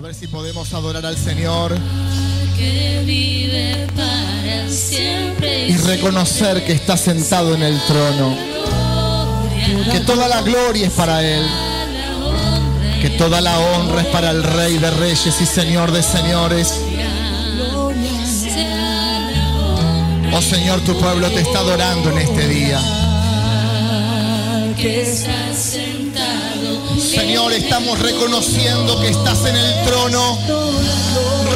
[0.00, 1.76] A ver si podemos adorar al Señor
[5.68, 8.34] y reconocer que está sentado en el trono.
[9.92, 11.46] Que toda la gloria es para Él.
[13.02, 16.80] Que toda la honra es para el Rey de Reyes y Señor de Señores.
[20.32, 22.80] Oh Señor, tu pueblo te está adorando en este día.
[27.10, 30.38] Señor, estamos reconociendo que estás en el trono,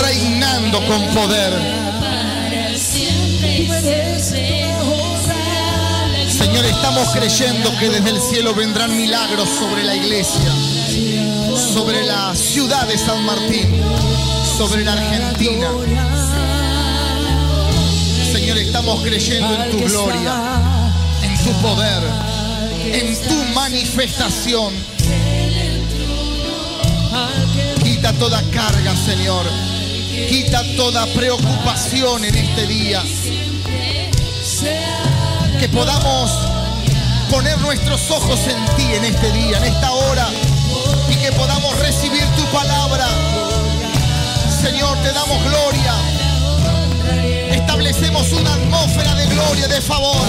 [0.03, 1.53] reinando con poder.
[6.29, 10.53] Señor, estamos creyendo que desde el cielo vendrán milagros sobre la iglesia,
[11.73, 13.81] sobre la ciudad de San Martín,
[14.59, 15.71] sobre la Argentina.
[18.33, 20.35] Señor, estamos creyendo en tu gloria,
[21.23, 22.03] en tu poder,
[22.93, 24.94] en tu manifestación.
[28.19, 29.47] Toda carga, Señor.
[30.29, 33.03] Quita toda preocupación en este día.
[35.59, 36.31] Que podamos
[37.31, 40.29] poner nuestros ojos en ti en este día, en esta hora.
[41.09, 43.07] Y que podamos recibir tu palabra.
[44.63, 45.95] Señor, te damos gloria.
[47.51, 50.27] Establecemos una atmósfera de gloria, de favor.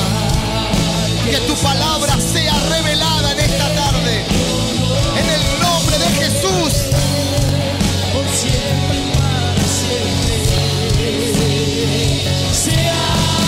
[1.30, 4.34] Que tu palabra sea revelada en esta tarde.
[12.52, 13.44] Sea la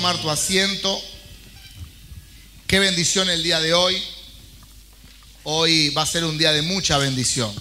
[0.00, 0.98] tomar tu asiento.
[2.66, 4.02] Qué bendición el día de hoy.
[5.42, 7.54] Hoy va a ser un día de mucha bendición.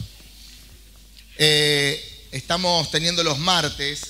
[1.37, 2.01] Eh,
[2.31, 4.03] estamos teniendo los martes,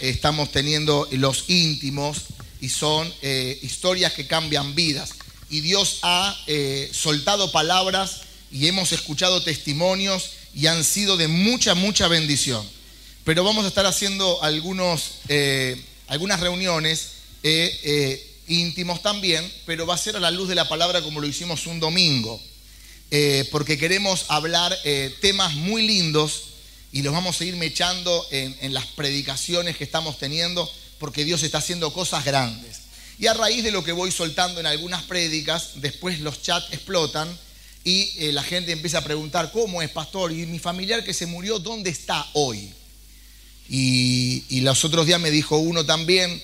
[0.00, 2.22] estamos teniendo los íntimos
[2.62, 5.10] y son eh, historias que cambian vidas.
[5.50, 11.74] Y Dios ha eh, soltado palabras y hemos escuchado testimonios y han sido de mucha,
[11.74, 12.66] mucha bendición.
[13.22, 15.16] Pero vamos a estar haciendo algunos,
[16.12, 17.08] algunas reuniones
[17.42, 21.20] eh, eh, íntimos también, pero va a ser a la luz de la palabra como
[21.22, 22.38] lo hicimos un domingo
[23.10, 26.42] eh, porque queremos hablar eh, temas muy lindos
[26.92, 31.58] y los vamos a ir mechando en, las predicaciones que estamos teniendo, porque Dios está
[31.58, 32.80] haciendo cosas grandes.
[33.18, 37.38] Y a raíz de lo que voy soltando en algunas prédicas, después los chats explotan
[37.84, 40.32] y la gente empieza a preguntar, ¿cómo es, pastor?
[40.32, 42.70] Y mi familiar que se murió, ¿dónde está hoy?
[43.68, 46.42] Y, los otros días me dijo uno también,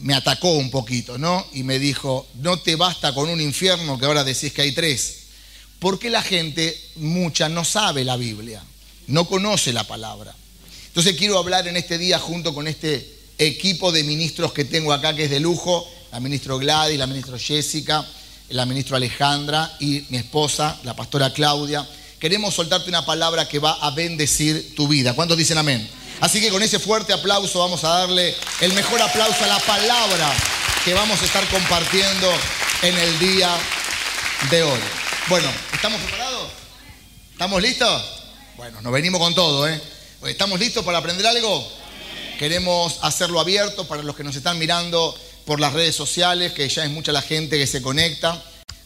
[0.00, 1.46] me atacó un poquito, ¿no?
[1.52, 5.18] Y me dijo, no te basta con un infierno que ahora decís que hay tres.
[5.78, 8.62] Porque la gente, mucha, no sabe la Biblia,
[9.06, 10.34] no conoce la palabra.
[10.86, 15.14] Entonces quiero hablar en este día junto con este equipo de ministros que tengo acá,
[15.14, 18.06] que es de lujo, la ministra Gladys, la ministra Jessica,
[18.50, 21.86] la ministra Alejandra y mi esposa, la pastora Claudia.
[22.22, 25.12] Queremos soltarte una palabra que va a bendecir tu vida.
[25.12, 25.90] ¿Cuántos dicen amén?
[26.20, 30.32] Así que con ese fuerte aplauso vamos a darle el mejor aplauso a la palabra
[30.84, 32.32] que vamos a estar compartiendo
[32.82, 33.50] en el día
[34.52, 34.78] de hoy.
[35.28, 36.48] Bueno, ¿estamos preparados?
[37.32, 38.04] ¿Estamos listos?
[38.56, 39.82] Bueno, nos venimos con todo, ¿eh?
[40.24, 41.68] ¿Estamos listos para aprender algo?
[42.38, 45.12] Queremos hacerlo abierto para los que nos están mirando
[45.44, 48.40] por las redes sociales, que ya es mucha la gente que se conecta.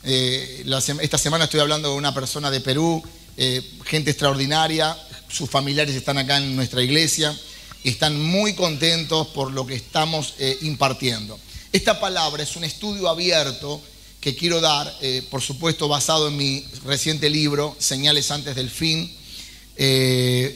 [0.05, 0.65] Eh,
[1.03, 3.05] esta semana estoy hablando con una persona de Perú,
[3.37, 4.97] eh, gente extraordinaria,
[5.29, 7.37] sus familiares están acá en nuestra iglesia
[7.85, 11.39] están muy contentos por lo que estamos eh, impartiendo.
[11.73, 13.81] Esta palabra es un estudio abierto
[14.21, 19.15] que quiero dar, eh, por supuesto basado en mi reciente libro, Señales antes del fin,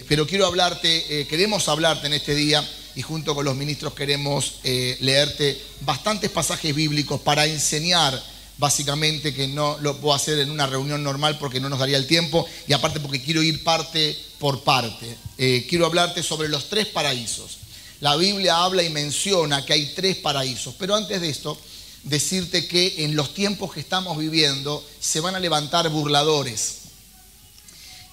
[0.09, 2.67] pero quiero hablarte, queremos hablarte en este día
[2.97, 8.19] y junto con los ministros queremos leerte bastantes pasajes bíblicos para enseñar
[8.61, 12.07] básicamente que no lo puedo hacer en una reunión normal porque no nos daría el
[12.07, 15.17] tiempo y aparte porque quiero ir parte por parte.
[15.39, 17.57] Eh, quiero hablarte sobre los tres paraísos.
[18.01, 21.59] La Biblia habla y menciona que hay tres paraísos, pero antes de esto,
[22.05, 26.77] decirte que en los tiempos que estamos viviendo se van a levantar burladores.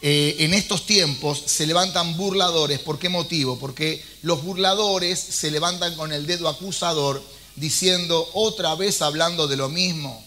[0.02, 2.80] Eh, en estos tiempos se levantan burladores.
[2.80, 3.60] ¿Por qué motivo?
[3.60, 7.22] Porque los burladores se levantan con el dedo acusador
[7.56, 10.27] diciendo otra vez hablando de lo mismo.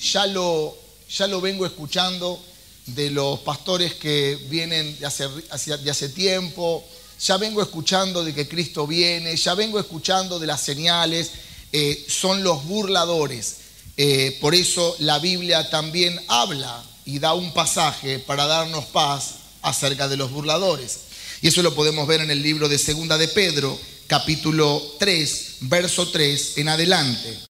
[0.00, 0.76] Ya lo,
[1.08, 2.42] ya lo vengo escuchando
[2.86, 6.84] de los pastores que vienen de hace, de hace tiempo.
[7.20, 9.36] Ya vengo escuchando de que Cristo viene.
[9.36, 11.30] Ya vengo escuchando de las señales.
[11.72, 13.56] Eh, son los burladores.
[13.96, 20.08] Eh, por eso la Biblia también habla y da un pasaje para darnos paz acerca
[20.08, 21.00] de los burladores.
[21.42, 26.08] Y eso lo podemos ver en el libro de Segunda de Pedro, capítulo 3, verso
[26.08, 27.49] 3 en adelante.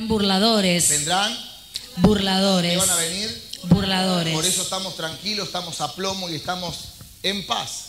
[0.00, 1.34] Burladores, Vendrán,
[1.74, 3.42] que burladores, van a venir.
[3.64, 4.34] burladores.
[4.34, 6.76] Por eso estamos tranquilos, estamos a plomo y estamos
[7.22, 7.86] en paz.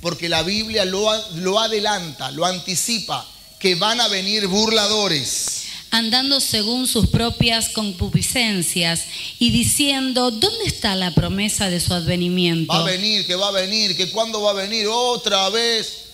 [0.00, 3.26] Porque la Biblia lo, lo adelanta, lo anticipa,
[3.58, 5.64] que van a venir burladores.
[5.90, 9.02] andando según sus propias concupiscencias
[9.40, 12.72] y diciendo, ¿dónde está la promesa de su advenimiento?
[12.72, 16.04] Va a venir, que va a venir, que cuándo va a venir otra vez.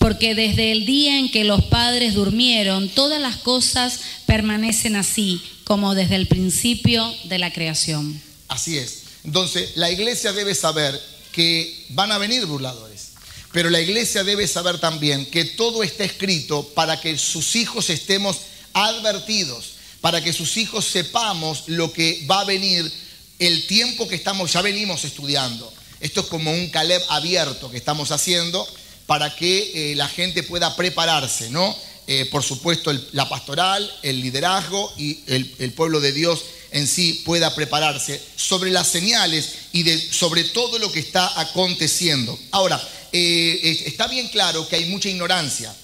[0.00, 5.94] Porque desde el día en que los padres durmieron, todas las cosas permanecen así, como
[5.94, 8.18] desde el principio de la creación.
[8.48, 9.02] Así es.
[9.24, 10.98] Entonces, la iglesia debe saber
[11.32, 13.10] que van a venir burladores.
[13.52, 18.38] Pero la iglesia debe saber también que todo está escrito para que sus hijos estemos
[18.72, 22.90] advertidos, para que sus hijos sepamos lo que va a venir
[23.38, 25.70] el tiempo que estamos, ya venimos estudiando.
[26.00, 28.66] Esto es como un Caleb abierto que estamos haciendo
[29.10, 31.76] para que eh, la gente pueda prepararse, ¿no?
[32.06, 37.52] Eh, por supuesto, la pastoral, el liderazgo y el, pueblo de Dios en sí pueda
[37.56, 42.38] prepararse sobre las señales y sobre todo lo que está aconteciendo.
[42.52, 42.80] Ahora,
[43.10, 45.74] eh, está bien claro que hay mucha ignorancia.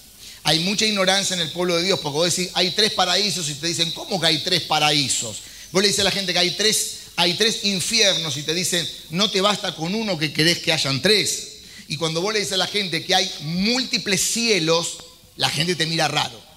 [0.43, 3.55] Hay mucha ignorancia en el pueblo de Dios, porque vos decís, hay tres paraísos y
[3.55, 5.41] te dicen, ¿cómo que hay tres paraísos?
[5.73, 8.89] Vos le dices a la gente que hay tres, hay tres infiernos y te dicen,
[9.09, 11.56] no te basta con uno que querés que hayan tres.
[11.87, 14.97] Y cuando vos le dices a la gente que hay múltiples cielos,
[15.35, 16.47] la gente te mira raro.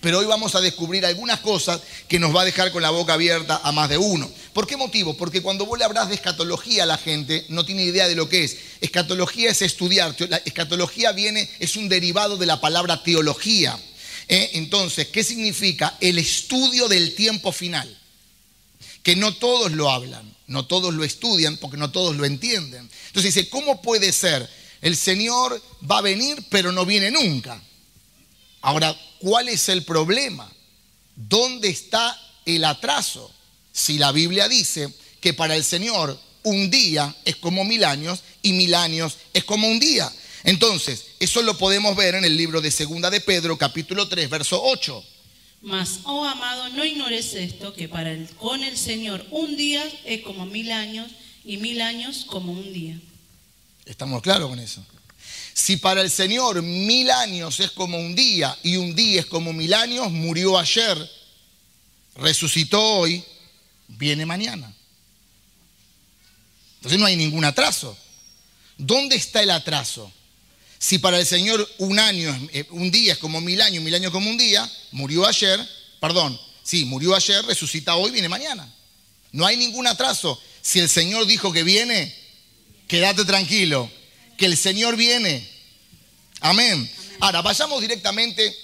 [0.00, 3.14] Pero hoy vamos a descubrir algunas cosas que nos va a dejar con la boca
[3.14, 4.30] abierta a más de uno.
[4.52, 5.16] ¿Por qué motivo?
[5.16, 8.28] Porque cuando vos le hablas de escatología a la gente, no tiene idea de lo
[8.28, 8.56] que es.
[8.80, 10.14] Escatología es estudiar.
[10.44, 13.76] Escatología viene, es un derivado de la palabra teología.
[14.28, 14.50] ¿Eh?
[14.54, 15.96] Entonces, ¿qué significa?
[16.00, 17.98] El estudio del tiempo final.
[19.02, 22.88] Que no todos lo hablan, no todos lo estudian, porque no todos lo entienden.
[23.08, 24.48] Entonces dice, ¿cómo puede ser?
[24.80, 25.60] El Señor
[25.90, 27.60] va a venir, pero no viene nunca.
[28.60, 30.50] Ahora, ¿cuál es el problema?
[31.14, 33.32] ¿Dónde está el atraso?
[33.72, 38.52] Si la Biblia dice que para el Señor un día es como mil años y
[38.52, 40.10] mil años es como un día.
[40.44, 44.60] Entonces, eso lo podemos ver en el libro de Segunda de Pedro, capítulo 3, verso
[44.62, 45.04] 8.
[45.62, 50.22] Mas, oh amado, no ignores esto, que para el, con el Señor un día es
[50.22, 51.10] como mil años
[51.44, 53.00] y mil años como un día.
[53.88, 54.84] ¿Estamos claros con eso?
[55.54, 59.52] Si para el Señor mil años es como un día y un día es como
[59.54, 61.10] mil años, murió ayer,
[62.14, 63.24] resucitó hoy,
[63.88, 64.72] viene mañana.
[66.76, 67.96] Entonces no hay ningún atraso.
[68.76, 70.12] ¿Dónde está el atraso?
[70.78, 74.12] Si para el Señor un año, eh, un día es como mil años, mil años
[74.12, 75.66] como un día, murió ayer,
[75.98, 78.70] perdón, sí, murió ayer, resucita hoy, viene mañana.
[79.32, 80.40] No hay ningún atraso.
[80.60, 82.27] Si el Señor dijo que viene,
[82.88, 83.88] quédate tranquilo,
[84.36, 85.48] que el Señor viene.
[86.40, 86.90] Amén.
[87.20, 88.56] Ahora, vayamos directamente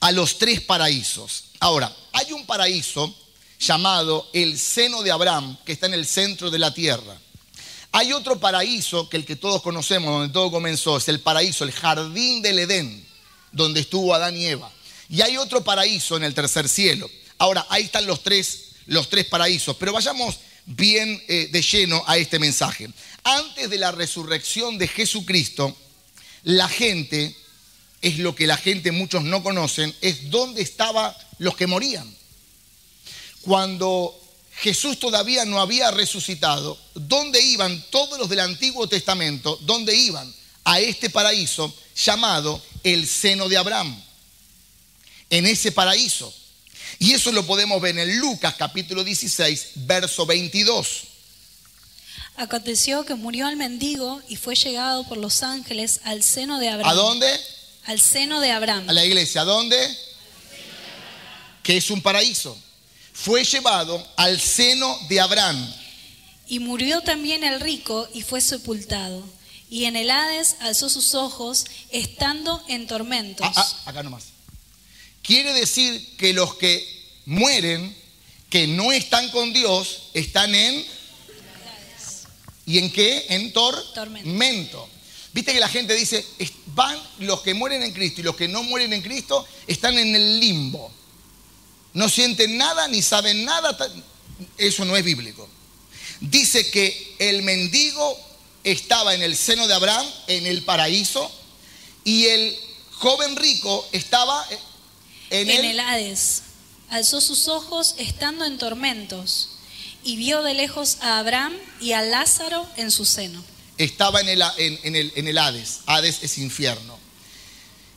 [0.00, 1.44] a los tres paraísos.
[1.60, 3.14] Ahora, hay un paraíso
[3.58, 7.18] llamado el seno de Abraham, que está en el centro de la tierra.
[7.92, 11.72] Hay otro paraíso que el que todos conocemos, donde todo comenzó, es el paraíso, el
[11.72, 13.06] jardín del Edén,
[13.52, 14.70] donde estuvo Adán y Eva.
[15.08, 17.10] Y hay otro paraíso en el tercer cielo.
[17.36, 22.16] Ahora, ahí están los tres, los tres paraísos, pero vayamos bien eh, de lleno a
[22.16, 22.88] este mensaje.
[23.22, 25.76] Antes de la resurrección de Jesucristo,
[26.44, 27.36] la gente,
[28.00, 32.12] es lo que la gente muchos no conocen, es dónde estaban los que morían.
[33.42, 34.18] Cuando
[34.60, 39.58] Jesús todavía no había resucitado, ¿dónde iban todos los del Antiguo Testamento?
[39.62, 40.32] ¿Dónde iban?
[40.64, 44.02] A este paraíso llamado el seno de Abraham.
[45.30, 46.34] en ese paraíso.
[46.98, 51.09] Y eso lo podemos ver en Lucas capítulo 16, verso 22.
[52.40, 56.90] Aconteció que murió el mendigo y fue llegado por los ángeles al seno de Abraham.
[56.90, 57.40] ¿A dónde?
[57.84, 58.88] Al seno de Abraham.
[58.88, 59.42] A la iglesia.
[59.42, 59.76] ¿A dónde?
[61.62, 62.56] Que es un paraíso.
[63.12, 65.70] Fue llevado al seno de Abraham.
[66.46, 69.22] Y murió también el rico y fue sepultado.
[69.68, 73.46] Y en el Hades alzó sus ojos, estando en tormentos.
[73.46, 74.24] Ah, ah, acá nomás.
[75.22, 76.88] Quiere decir que los que
[77.26, 77.94] mueren,
[78.48, 80.99] que no están con Dios, están en...
[82.70, 83.26] ¿Y en qué?
[83.30, 84.88] En tormento.
[85.32, 86.24] Viste que la gente dice,
[86.66, 90.14] van los que mueren en Cristo y los que no mueren en Cristo están en
[90.14, 90.92] el limbo.
[91.94, 93.76] No sienten nada ni saben nada.
[94.56, 95.48] Eso no es bíblico.
[96.20, 98.16] Dice que el mendigo
[98.62, 101.28] estaba en el seno de Abraham, en el paraíso,
[102.04, 102.56] y el
[102.92, 104.46] joven rico estaba
[105.30, 106.42] en, en el, el Hades.
[106.88, 109.56] Alzó sus ojos estando en tormentos
[110.04, 113.42] y vio de lejos a Abraham y a Lázaro en su seno.
[113.78, 115.80] estaba en el, en- el- en el Hades.
[115.86, 116.98] Hades es infierno.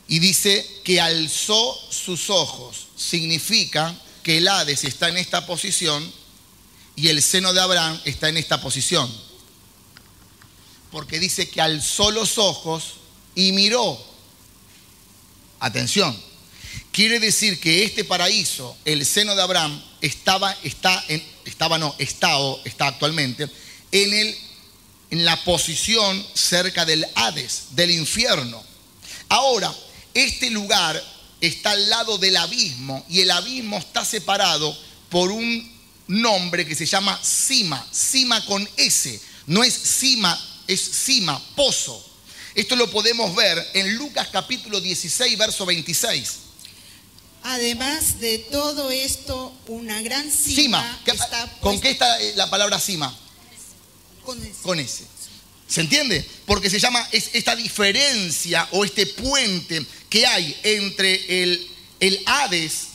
[0.08, 2.86] Y dice que alzó sus ojos.
[2.96, 6.10] Significa que el Hades está en esta posición
[6.96, 9.10] y el seno de Abraham está en esta posición.
[10.90, 12.84] Porque dice que alzó los ojos
[13.34, 13.98] y miró.
[15.60, 16.16] Atención.
[16.92, 21.22] Quiere decir que este paraíso, el seno de Abraham, estaba, está en,
[21.64, 22.28] estaba no, está
[22.64, 23.48] está actualmente
[23.90, 24.36] en, el,
[25.10, 28.62] en la posición cerca del Hades, del infierno.
[29.30, 29.74] Ahora,
[30.12, 31.02] este lugar
[31.40, 34.76] está al lado del abismo y el abismo está separado
[35.08, 35.72] por un
[36.06, 39.18] nombre que se llama Sima, Sima con S.
[39.46, 42.04] No es Sima, es Sima, pozo.
[42.54, 46.43] Esto lo podemos ver en Lucas capítulo 16, verso 26.
[47.44, 51.00] Además de todo esto, una gran cima.
[51.04, 52.80] ¿Qué- está ¿Con qué está eh, la palabra
[54.24, 55.04] con el- Con ese.
[55.68, 56.26] ¿Se entiende?
[56.46, 61.70] Porque se llama es esta diferencia o este puente que hay entre el,
[62.00, 62.86] el Hades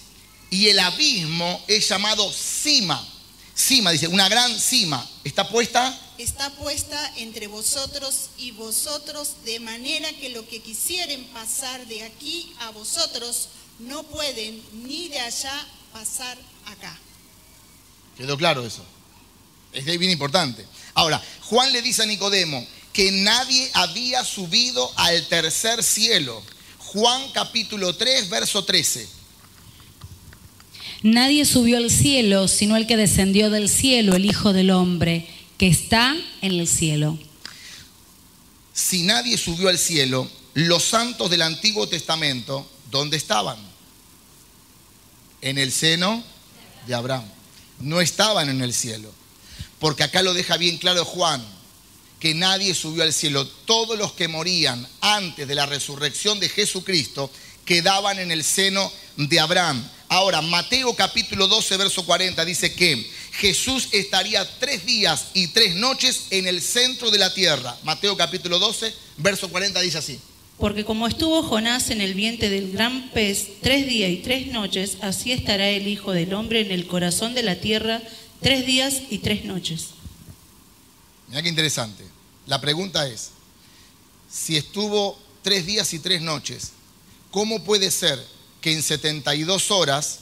[0.49, 3.07] y el abismo es llamado cima.
[3.55, 5.07] Cima, dice, una gran cima.
[5.23, 11.85] Está puesta está puesta entre vosotros y vosotros, de manera que lo que quisieren pasar
[11.87, 13.47] de aquí a vosotros
[13.79, 16.97] no pueden ni de allá pasar acá.
[18.17, 18.83] ¿Quedó claro eso?
[19.71, 20.65] Es bien importante.
[20.93, 26.41] Ahora, Juan le dice a Nicodemo que nadie había subido al tercer cielo.
[26.79, 29.07] Juan capítulo 3, verso 13.
[31.03, 35.67] Nadie subió al cielo sino el que descendió del cielo, el Hijo del Hombre, que
[35.67, 37.17] está en el cielo.
[38.73, 43.68] Si nadie subió al cielo, los santos del Antiguo Testamento, ¿dónde estaban?
[45.41, 46.23] En el seno
[46.87, 47.25] de Abraham.
[47.79, 49.11] No estaban en el cielo.
[49.79, 51.43] Porque acá lo deja bien claro Juan,
[52.19, 53.47] que nadie subió al cielo.
[53.47, 57.31] Todos los que morían antes de la resurrección de Jesucristo
[57.65, 59.87] quedaban en el seno de Abraham.
[60.09, 66.25] Ahora, Mateo capítulo 12, verso 40 dice que Jesús estaría tres días y tres noches
[66.31, 67.77] en el centro de la tierra.
[67.83, 70.19] Mateo capítulo 12, verso 40 dice así.
[70.59, 74.97] Porque como estuvo Jonás en el vientre del gran pez tres días y tres noches,
[75.01, 78.01] así estará el Hijo del Hombre en el corazón de la tierra
[78.41, 79.87] tres días y tres noches.
[81.29, 82.03] Mira qué interesante.
[82.45, 83.29] La pregunta es,
[84.29, 86.71] si estuvo tres días y tres noches,
[87.31, 88.21] ¿cómo puede ser
[88.59, 90.19] que en 72 horas,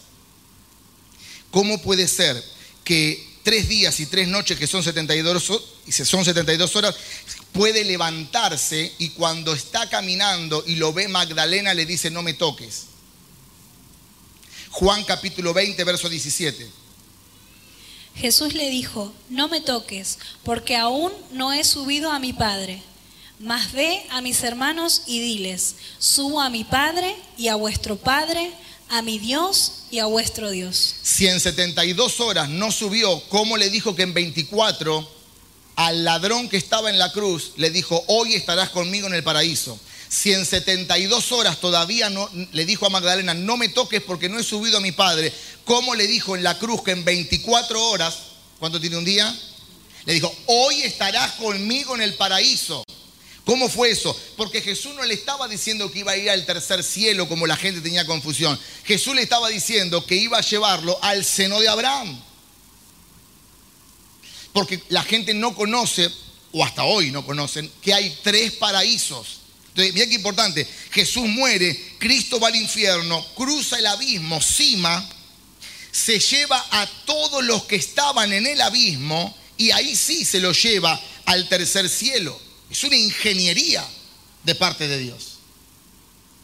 [1.49, 2.41] cómo puede ser
[2.83, 6.95] que tres días y tres noches, que son 72, ho- y son 72 horas,
[7.53, 12.87] puede levantarse y cuando está caminando y lo ve Magdalena le dice, no me toques?
[14.71, 16.69] Juan capítulo 20, verso 17.
[18.15, 22.81] Jesús le dijo, no me toques, porque aún no he subido a mi Padre.
[23.39, 28.51] Mas ve a mis hermanos y diles, subo a mi Padre y a vuestro Padre,
[28.89, 30.95] a mi Dios y a vuestro Dios.
[31.03, 35.16] Si en 72 horas no subió, ¿cómo le dijo que en 24
[35.77, 39.79] al ladrón que estaba en la cruz le dijo, hoy estarás conmigo en el paraíso?
[40.09, 44.39] Si en 72 horas todavía no le dijo a Magdalena, no me toques porque no
[44.39, 45.31] he subido a mi padre,
[45.65, 48.17] ¿cómo le dijo en la cruz que en 24 horas,
[48.59, 49.33] ¿cuánto tiene un día?
[50.05, 52.83] Le dijo, hoy estarás conmigo en el paraíso.
[53.45, 54.19] ¿Cómo fue eso?
[54.35, 57.55] Porque Jesús no le estaba diciendo que iba a ir al tercer cielo como la
[57.55, 58.59] gente tenía confusión.
[58.83, 62.19] Jesús le estaba diciendo que iba a llevarlo al seno de Abraham.
[64.57, 66.09] Porque la gente no conoce,
[66.51, 69.41] o hasta hoy no conocen, que hay tres paraísos.
[69.67, 75.07] Entonces, mira qué importante, Jesús muere Cristo va al infierno, cruza el abismo, cima,
[75.91, 80.59] se lleva a todos los que estaban en el abismo y ahí sí se los
[80.59, 82.41] lleva al tercer cielo.
[82.67, 83.87] Es una ingeniería
[84.43, 85.33] de parte de Dios.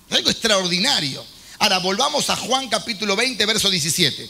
[0.08, 1.25] Es algo extraordinario.
[1.58, 4.29] Ahora volvamos a Juan capítulo 20, verso 17.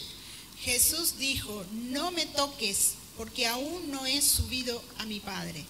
[0.62, 5.64] Jesús dijo, no me toques, porque aún no he subido a mi Padre.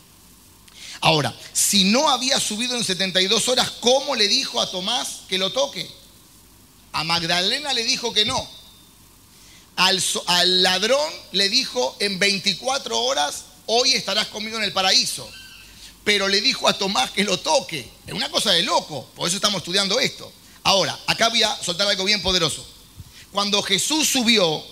[1.01, 5.53] Ahora, si no había subido en 72 horas, ¿cómo le dijo a Tomás que lo
[5.53, 5.91] toque?
[6.93, 8.49] A Magdalena le dijo que no.
[9.77, 10.03] Al,
[10.63, 15.29] ladrón le dijo en 24 horas, hoy estarás conmigo en el paraíso.
[16.05, 17.89] Pero le dijo a Tomás que lo toque.
[18.07, 20.33] Es una cosa de loco, por eso estamos estudiando esto.
[20.63, 22.65] Ahora, acá voy a soltar algo bien poderoso.
[23.33, 24.65] Cuando Jesús subió,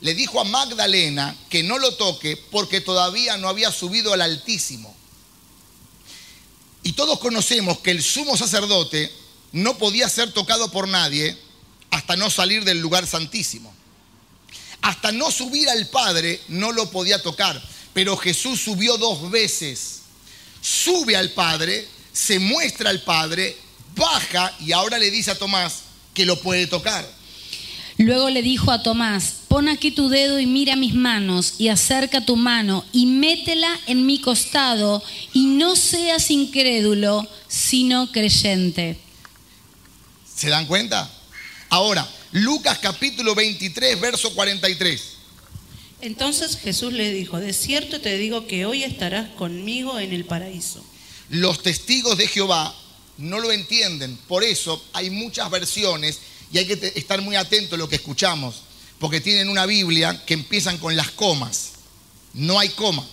[0.00, 4.94] le dijo a Magdalena que no lo toque porque todavía no había subido al Altísimo.
[6.82, 9.12] Y todos conocemos que el sumo sacerdote
[9.52, 11.36] no podía ser tocado por nadie
[11.90, 13.74] hasta no salir del lugar santísimo.
[14.82, 17.60] Hasta no subir al Padre no lo podía tocar.
[17.92, 20.02] Pero Jesús subió dos veces.
[20.60, 23.56] Sube al Padre, se muestra al Padre,
[23.94, 25.80] baja y ahora le dice a Tomás
[26.12, 27.08] que lo puede tocar.
[27.98, 32.24] Luego le dijo a Tomás, pon aquí tu dedo y mira mis manos y acerca
[32.24, 38.98] tu mano y métela en mi costado y no seas incrédulo, sino creyente.
[40.34, 41.10] ¿Se dan cuenta?
[41.70, 45.02] Ahora, Lucas capítulo 23, verso 43.
[46.02, 50.84] Entonces Jesús le dijo, de cierto te digo que hoy estarás conmigo en el paraíso.
[51.30, 52.74] Los testigos de Jehová
[53.18, 54.16] no lo entienden.
[54.28, 56.20] Por eso hay muchas versiones
[56.52, 58.62] y hay que estar muy atento a lo que escuchamos.
[58.98, 61.72] Porque tienen una Biblia que empiezan con las comas.
[62.32, 63.06] No hay coma.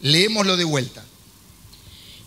[0.00, 1.04] Leémoslo de vuelta.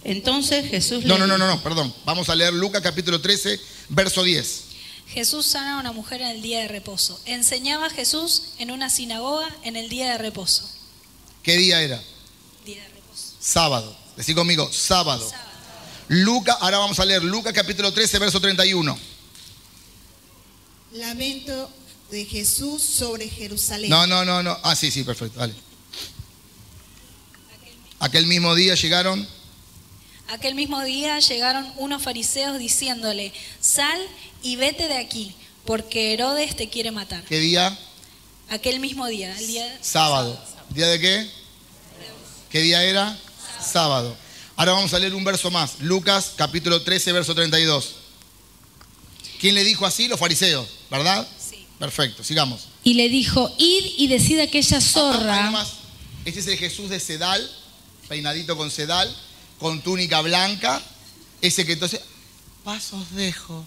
[0.04, 1.94] Entonces Jesús No, le no, no, no, no, perdón.
[2.06, 3.60] Vamos a leer Lucas capítulo 13,
[3.90, 4.64] verso 10.
[5.08, 7.20] Jesús sana a una mujer en el día de reposo.
[7.26, 10.70] Enseñaba Jesús en una sinagoga en el día de reposo.
[11.44, 12.02] ¿Qué día era?
[12.66, 13.36] Día de reposo.
[13.40, 13.96] Sábado.
[14.16, 15.28] Decí conmigo, sábado.
[15.30, 15.50] Sábado.
[16.08, 18.98] Lucas, ahora vamos a leer Lucas capítulo 13, verso 31.
[20.94, 21.70] Lamento
[22.12, 23.90] de Jesús sobre Jerusalén.
[23.90, 24.58] No, no, no, no.
[24.64, 25.40] Ah, sí, sí, perfecto.
[25.40, 25.54] Dale.
[28.00, 29.28] Aquel mismo día llegaron.
[30.28, 34.00] Aquel mismo día llegaron unos fariseos diciéndole, sal
[34.44, 35.34] y vete de aquí,
[35.66, 37.24] porque Herodes te quiere matar.
[37.24, 37.78] ¿Qué día?
[38.50, 40.40] Aquel mismo día, el día Sábado.
[40.70, 41.30] ¿Día de qué?
[42.50, 43.18] ¿Qué día era?
[43.62, 44.16] Sábado.
[44.56, 45.80] Ahora vamos a leer un verso más.
[45.80, 47.96] Lucas capítulo 13, verso 32.
[49.40, 50.08] ¿Quién le dijo así?
[50.08, 51.28] Los fariseos, ¿verdad?
[51.82, 52.68] Perfecto, sigamos.
[52.84, 55.66] Y le dijo, id y decid a aquella Ah, ah, zorra.
[56.26, 57.42] Este es el Jesús de Sedal,
[58.08, 59.12] peinadito con Sedal,
[59.58, 60.80] con túnica blanca.
[61.42, 62.02] Ese que entonces,
[62.64, 63.66] pasos dejo,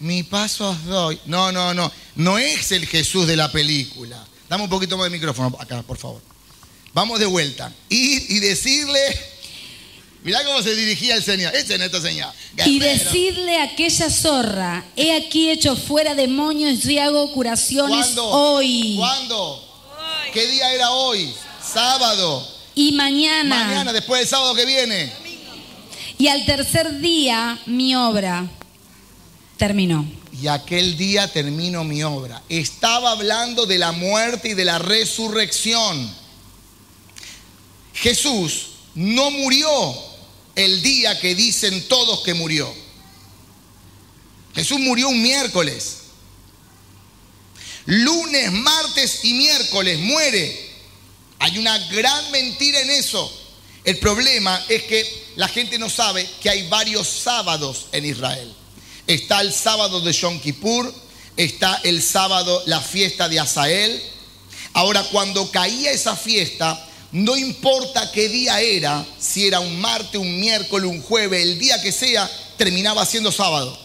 [0.00, 1.20] mi paso os doy.
[1.26, 1.92] No, no, no.
[2.14, 4.26] No es el Jesús de la película.
[4.48, 6.22] Dame un poquito más de micrófono acá, por favor.
[6.94, 7.70] Vamos de vuelta.
[7.90, 9.37] Ir y decirle.
[10.24, 11.54] Mirá cómo se dirigía el Señor.
[11.54, 12.32] Ese es nuestro Señor.
[12.66, 13.04] Y Guerrero.
[13.04, 18.26] decidle a aquella zorra, he aquí hecho fuera demonios y hago curaciones ¿Cuándo?
[18.26, 19.64] hoy ¿Cuándo?
[20.32, 21.32] ¿Qué día era hoy?
[21.64, 22.46] Sábado.
[22.74, 25.12] y mañana, Mañana, después del sábado que viene.
[26.18, 28.46] y al tercer día mi obra
[29.56, 30.04] terminó.
[30.40, 32.42] Y aquel día termino mi obra.
[32.48, 36.08] Estaba hablando de la muerte y de la resurrección.
[37.94, 39.68] Jesús no murió
[40.58, 42.74] el día que dicen todos que murió.
[44.56, 45.98] Jesús murió un miércoles.
[47.86, 50.68] Lunes, martes y miércoles muere.
[51.38, 53.32] Hay una gran mentira en eso.
[53.84, 58.52] El problema es que la gente no sabe que hay varios sábados en Israel.
[59.06, 60.92] Está el sábado de Yom Kippur,
[61.36, 64.02] está el sábado, la fiesta de Asael.
[64.72, 70.38] Ahora, cuando caía esa fiesta, no importa qué día era, si era un martes, un
[70.38, 73.78] miércoles, un jueves, el día que sea, terminaba siendo sábado.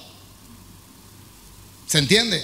[1.87, 2.43] ¿Se entiende?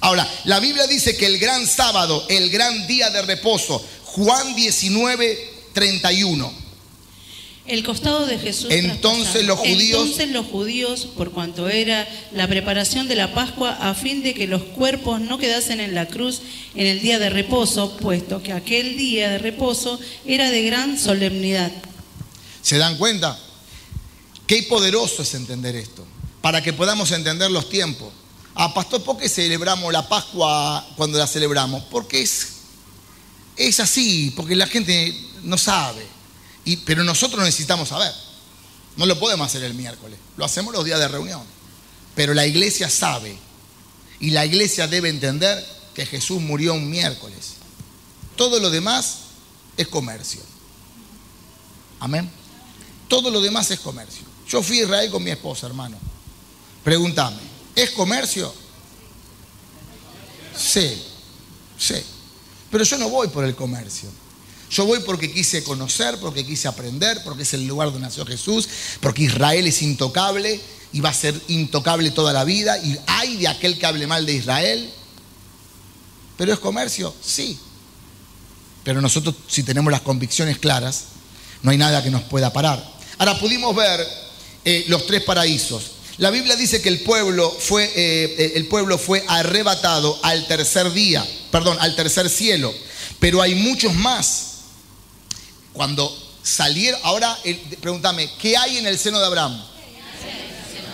[0.00, 5.54] Ahora, la Biblia dice que el gran sábado, el gran día de reposo, Juan 19,
[5.72, 6.67] 31.
[7.68, 8.70] El costado de Jesús.
[8.70, 13.94] Entonces los judíos- Entonces los judíos, por cuanto era la preparación de la Pascua, a
[13.94, 16.40] fin de que los cuerpos no quedasen en la cruz
[16.74, 21.70] en el día de reposo, puesto que aquel día de reposo era de gran solemnidad.
[22.62, 23.38] ¿Se dan cuenta?
[24.46, 26.06] Qué poderoso es entender esto,
[26.40, 28.08] para que podamos entender los tiempos.
[28.54, 31.82] Ah, pastor, ¿por qué celebramos la Pascua cuando la celebramos?
[31.90, 32.48] Porque es,
[33.56, 36.02] es así, porque la gente no sabe.
[36.76, 38.12] Pero nosotros necesitamos saber.
[38.96, 41.42] No lo podemos hacer el miércoles, lo hacemos los días de reunión.
[42.14, 43.38] Pero la iglesia sabe
[44.20, 47.54] y la iglesia debe entender que Jesús murió un miércoles.
[48.36, 49.18] Todo lo demás
[49.76, 50.40] es comercio.
[52.00, 52.30] Amén.
[53.08, 54.24] Todo lo demás es comercio.
[54.48, 55.96] Yo fui a Israel con mi esposa, hermano.
[56.84, 57.38] Pregúntame,
[57.74, 58.52] ¿es comercio?
[60.56, 61.02] Sí,
[61.78, 62.02] sí.
[62.70, 64.08] Pero yo no voy por el comercio.
[64.70, 68.68] Yo voy porque quise conocer, porque quise aprender, porque es el lugar donde nació Jesús,
[69.00, 70.60] porque Israel es intocable
[70.92, 72.78] y va a ser intocable toda la vida.
[72.78, 74.90] Y hay de aquel que hable mal de Israel.
[76.36, 77.14] ¿Pero es comercio?
[77.22, 77.58] Sí.
[78.84, 81.04] Pero nosotros, si tenemos las convicciones claras,
[81.62, 82.82] no hay nada que nos pueda parar.
[83.18, 84.06] Ahora pudimos ver
[84.64, 85.82] eh, los tres paraísos.
[86.18, 90.92] La Biblia dice que el pueblo fue, eh, eh, el pueblo fue arrebatado al tercer
[90.92, 92.74] día, perdón, al tercer cielo.
[93.18, 94.57] Pero hay muchos más.
[95.78, 96.12] Cuando
[96.42, 97.38] salieron, ahora
[97.80, 99.62] pregúntame, ¿qué hay en el seno de Abraham?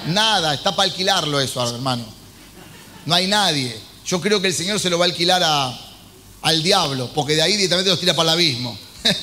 [0.09, 2.05] Nada, está para alquilarlo eso, hermano.
[3.07, 3.75] No hay nadie.
[4.05, 5.75] Yo creo que el Señor se lo va a alquilar a,
[6.43, 8.77] al diablo, porque de ahí directamente los tira para el abismo.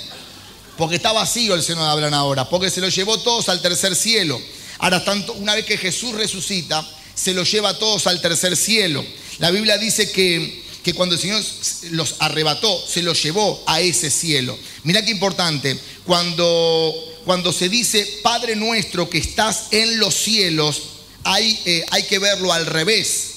[0.80, 3.96] porque está vacío el seno de Abraham ahora, porque se lo llevó todos al tercer
[3.96, 4.42] cielo.
[4.80, 9.06] Ahora, tanto, una vez que Jesús resucita, se lo lleva a todos al tercer cielo.
[9.38, 11.44] La Biblia dice que, que cuando el Señor
[11.92, 14.58] los arrebató, se los llevó a ese cielo.
[14.84, 16.94] Mira qué importante, cuando,
[17.26, 20.82] cuando se dice, Padre nuestro que estás en los cielos,
[21.24, 23.28] hay, eh, hay que verlo al revés.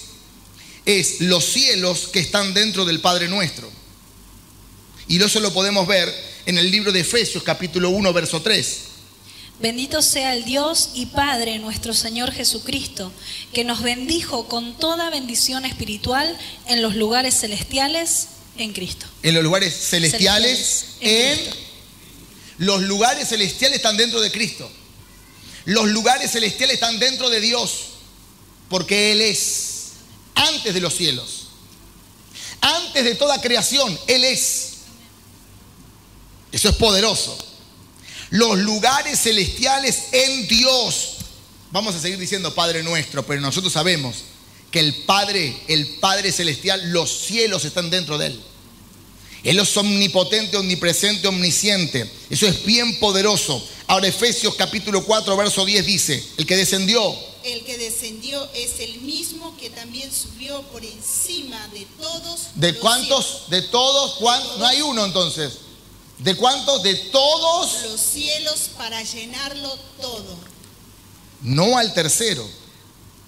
[0.87, 3.71] Es los cielos que están dentro del Padre nuestro.
[5.09, 6.13] Y eso lo podemos ver
[6.47, 8.79] en el libro de Efesios capítulo 1, verso 3.
[9.61, 13.13] Bendito sea el Dios y Padre nuestro Señor Jesucristo,
[13.53, 16.37] que nos bendijo con toda bendición espiritual
[16.67, 19.07] en los lugares celestiales en Cristo.
[19.23, 21.39] En los lugares celestiales, en,
[22.59, 24.69] los lugares celestiales están dentro de Cristo.
[25.67, 27.91] Los lugares celestiales están dentro de Dios,
[28.69, 29.93] porque Él es
[30.35, 31.49] antes de los cielos.
[32.61, 34.71] Antes de toda creación, Él es.
[36.51, 37.54] Eso es poderoso.
[38.31, 41.11] Los lugares celestiales en Dios.
[41.71, 44.17] Vamos a seguir diciendo Padre nuestro, pero nosotros sabemos
[44.71, 48.41] que el Padre, el Padre celestial, los cielos están dentro de Él.
[49.45, 52.11] Él es omnipotente, omnipresente, omnisciente.
[52.31, 53.63] Eso es bien poderoso.
[53.87, 57.15] Ahora Efesios capítulo 4, verso 10 dice, el que descendió.
[57.45, 62.41] El que descendió es el mismo que también subió por encima de todos.
[62.55, 63.27] ¿De cuántos?
[63.27, 63.51] cielos.
[63.51, 64.15] ¿De todos?
[64.15, 65.53] ¿Cuán- No hay uno entonces.
[66.19, 66.83] ¿De cuántos?
[66.83, 67.83] De todos.
[67.91, 70.37] Los cielos para llenarlo todo.
[71.43, 72.49] No al tercero.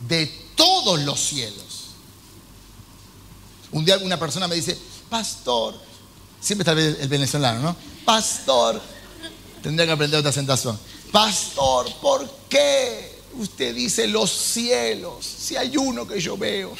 [0.09, 1.64] De todos los cielos.
[3.72, 4.79] Un día una persona me dice,
[5.11, 5.75] pastor,
[6.40, 7.77] siempre está el el venezolano, ¿no?
[8.05, 8.81] Pastor,
[9.62, 10.79] tendría que aprender otra acentuación.
[11.11, 15.27] Pastor, ¿por qué usted dice los cielos?
[15.27, 16.75] Si hay uno que yo veo.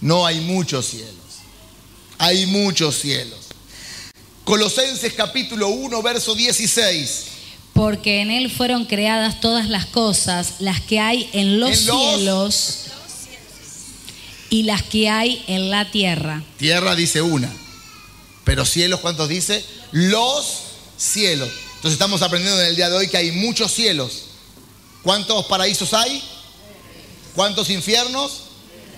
[0.00, 1.14] No hay muchos cielos.
[2.18, 3.43] Hay muchos cielos.
[4.44, 7.24] Colosenses capítulo 1, verso 16.
[7.72, 11.96] Porque en Él fueron creadas todas las cosas, las que hay en los, En los-
[12.14, 12.74] cielos
[14.50, 16.42] y las que hay en la tierra.
[16.58, 17.50] Tierra dice una.
[18.44, 19.64] Pero cielos, ¿cuántos dice?
[19.90, 20.46] Los
[20.98, 21.48] cielos.
[21.76, 24.24] Entonces estamos aprendiendo en el día de hoy que hay muchos cielos.
[25.02, 26.22] ¿Cuántos paraísos hay?
[27.34, 28.42] ¿Cuántos infiernos?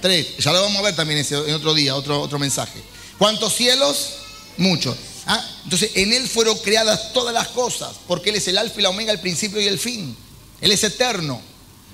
[0.03, 0.37] Tres.
[0.39, 2.81] Ya lo vamos a ver también en otro día, otro, otro mensaje.
[3.17, 4.11] ¿Cuántos cielos?
[4.59, 4.97] Muchos.
[5.27, 8.83] Ah, entonces en Él fueron creadas todas las cosas, porque Él es el alfa y
[8.83, 10.17] la omega, el principio y el fin.
[10.61, 11.41] Él es eterno.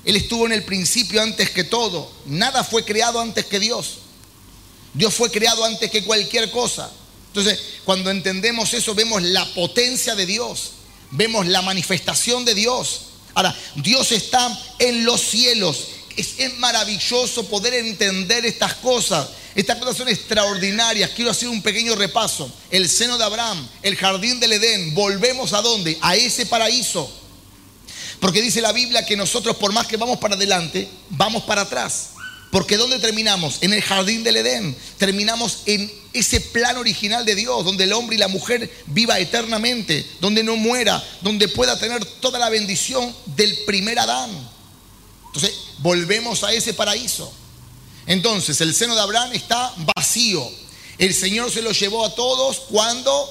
[0.04, 2.10] Él estuvo en el principio antes que todo.
[2.26, 3.98] Nada fue creado antes que Dios.
[4.94, 6.90] Dios fue creado antes que cualquier cosa.
[7.28, 10.72] Entonces, cuando entendemos eso, vemos la potencia de Dios,
[11.12, 13.00] vemos la manifestación de Dios.
[13.32, 15.88] Ahora, Dios está en los cielos.
[16.16, 19.28] Es, es maravilloso poder entender estas cosas.
[19.54, 21.10] Estas cosas son extraordinarias.
[21.10, 22.50] Quiero hacer un pequeño repaso.
[22.70, 24.94] El seno de Abraham, el jardín del Edén.
[24.94, 25.98] Volvemos a dónde?
[26.00, 27.10] A ese paraíso.
[28.20, 32.10] Porque dice la Biblia que nosotros por más que vamos para adelante, vamos para atrás.
[32.52, 33.58] Porque ¿dónde terminamos?
[33.62, 34.76] En el jardín del Edén.
[34.98, 40.06] Terminamos en ese plan original de Dios, donde el hombre y la mujer viva eternamente,
[40.20, 44.30] donde no muera, donde pueda tener toda la bendición del primer Adán.
[45.26, 47.32] Entonces, volvemos a ese paraíso.
[48.06, 50.48] Entonces, el seno de Abraham está vacío.
[50.98, 53.28] El Señor se lo llevó a todos cuando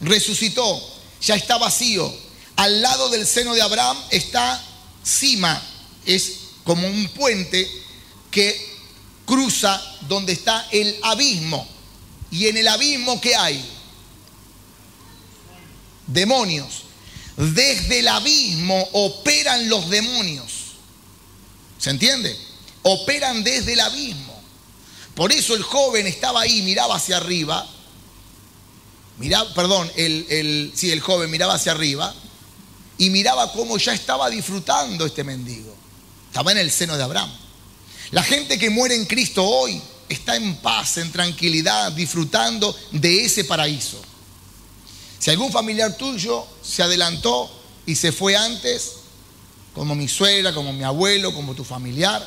[0.00, 0.80] resucitó.
[1.22, 2.12] Ya está vacío.
[2.56, 4.62] Al lado del seno de Abraham está
[5.02, 5.62] Sima.
[6.06, 6.32] Es
[6.64, 7.70] como un puente
[8.30, 8.70] que
[9.26, 11.66] cruza donde está el abismo.
[12.30, 13.64] Y en el abismo, ¿qué hay?
[16.06, 16.84] Demonios.
[17.36, 20.52] desde el abismo operan los demonios.
[21.78, 22.49] ¿Se entiende?
[22.82, 24.40] Operan desde el abismo.
[25.14, 27.66] Por eso el joven estaba ahí, miraba hacia arriba.
[29.18, 32.14] Miraba, perdón, el, el, sí, el joven miraba hacia arriba
[32.96, 35.74] y miraba cómo ya estaba disfrutando este mendigo.
[36.26, 37.30] Estaba en el seno de Abraham.
[38.12, 43.44] La gente que muere en Cristo hoy está en paz, en tranquilidad, disfrutando de ese
[43.44, 44.00] paraíso.
[45.18, 47.50] Si algún familiar tuyo se adelantó
[47.86, 48.92] y se fue antes,
[49.74, 52.26] como mi suegra, como mi abuelo, como tu familiar,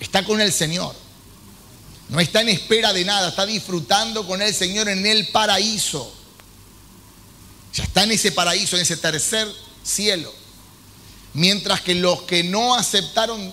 [0.00, 0.94] está con el Señor.
[2.08, 6.10] No está en espera de nada, está disfrutando con el Señor en el paraíso.
[7.74, 9.46] Ya está en ese paraíso, en ese tercer
[9.84, 10.32] cielo.
[11.34, 13.52] Mientras que los que no aceptaron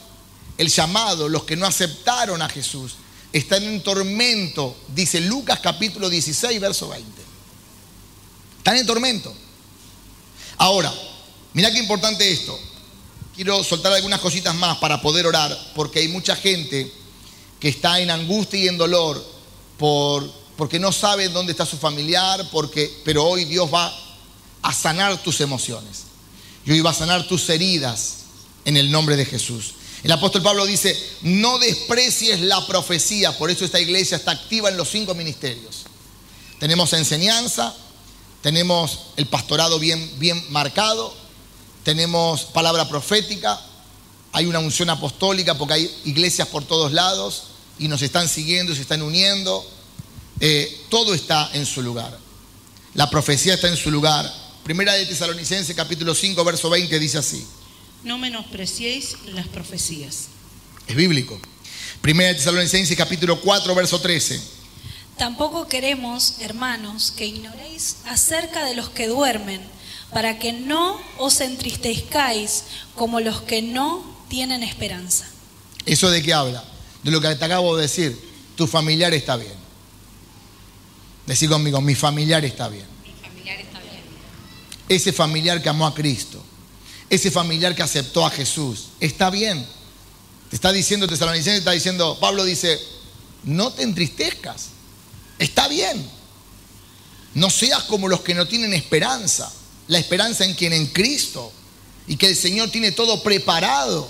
[0.58, 2.94] el llamado, los que no aceptaron a Jesús,
[3.34, 7.12] están en tormento, dice Lucas capítulo 16, verso 20.
[8.60, 9.36] Están en tormento.
[10.58, 10.94] Ahora,
[11.54, 12.58] mira qué importante esto.
[13.36, 16.92] Quiero soltar algunas cositas más para poder orar, porque hay mucha gente
[17.60, 19.24] que está en angustia y en dolor
[19.78, 23.94] por, porque no sabe dónde está su familiar, porque, pero hoy Dios va
[24.62, 26.04] a sanar tus emociones.
[26.66, 28.20] Y hoy va a sanar tus heridas
[28.64, 29.74] en el nombre de Jesús.
[30.04, 34.78] El apóstol Pablo dice, no desprecies la profecía, por eso esta iglesia está activa en
[34.78, 35.84] los cinco ministerios.
[36.60, 37.76] Tenemos enseñanza,
[38.42, 41.25] tenemos el pastorado bien, bien marcado,
[41.86, 43.62] tenemos palabra profética,
[44.34, 47.44] hay una unción apostólica porque hay iglesias por todos lados
[47.78, 49.64] y nos están siguiendo, se están uniendo.
[50.40, 52.18] Eh, todo está en su lugar.
[52.96, 54.30] La profecía está en su lugar.
[54.64, 57.46] Primera de Tesalonicenses capítulo 5, verso 20 dice así.
[58.04, 60.26] No menospreciéis las profecías.
[60.88, 61.40] Es bíblico.
[62.02, 64.42] Primera de Tesalonicenses capítulo 4, verso 13.
[65.18, 69.62] Tampoco queremos, hermanos, que ignoréis acerca de los que duermen,
[70.16, 72.64] para que no os entristezcáis
[72.96, 75.26] como los que no tienen esperanza.
[75.86, 76.64] ¿Eso de qué habla?
[77.04, 78.18] De lo que te acabo de decir.
[78.56, 79.56] Tu familiar está bien.
[81.26, 82.86] Decir conmigo, mi familiar está bien.
[84.88, 86.42] Ese familiar que amó a Cristo.
[87.10, 88.92] Ese familiar que aceptó a Jesús.
[89.02, 89.68] Está bien.
[90.50, 92.80] Te está diciendo Tesalonicenses, está diciendo, Pablo dice,
[93.44, 94.68] no te entristezcas.
[95.40, 96.10] Está bien.
[97.34, 99.52] No seas como los que no tienen esperanza.
[99.88, 101.52] La esperanza en quien en Cristo.
[102.08, 104.08] Y que el Señor tiene todo preparado.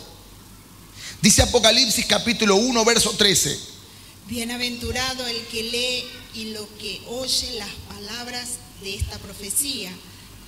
[1.21, 3.57] Dice Apocalipsis capítulo 1, verso 13.
[4.27, 8.49] Bienaventurado el que lee y lo que oye las palabras
[8.81, 9.91] de esta profecía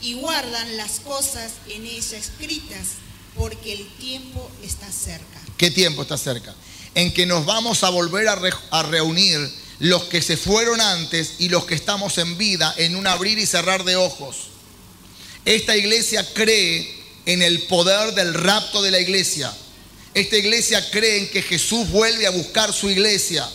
[0.01, 2.87] y guardan las cosas en ella escritas,
[3.35, 5.39] porque el tiempo está cerca.
[5.57, 6.53] ¿Qué tiempo está cerca?
[6.95, 9.39] En que nos vamos a volver a, re- a reunir
[9.79, 13.45] los que se fueron antes y los que estamos en vida en un abrir y
[13.45, 14.35] cerrar de ojos.
[15.47, 16.93] Esta iglesia cree
[17.25, 19.49] en el poder del rapto de la iglesia.
[20.13, 23.47] Esta iglesia cree en que Jesús vuelve a buscar su iglesia.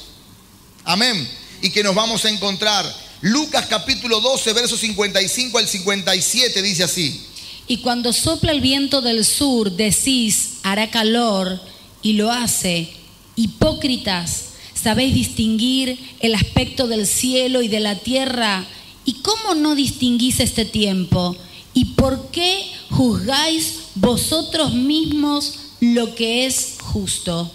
[0.85, 1.29] Amén.
[1.61, 2.91] Y que nos vamos a encontrar.
[3.21, 7.27] Lucas capítulo 12, versos 55 al 57 dice así.
[7.69, 11.61] Y cuando sopla el viento del sur, decís, hará calor,
[12.01, 12.89] y lo hace.
[13.37, 14.45] Hipócritas,
[14.83, 18.65] sabéis distinguir el aspecto del cielo y de la tierra.
[19.05, 21.37] ¿Y cómo no distinguís este tiempo?
[21.75, 27.51] ¿Y por qué juzgáis vosotros mismos lo que es justo?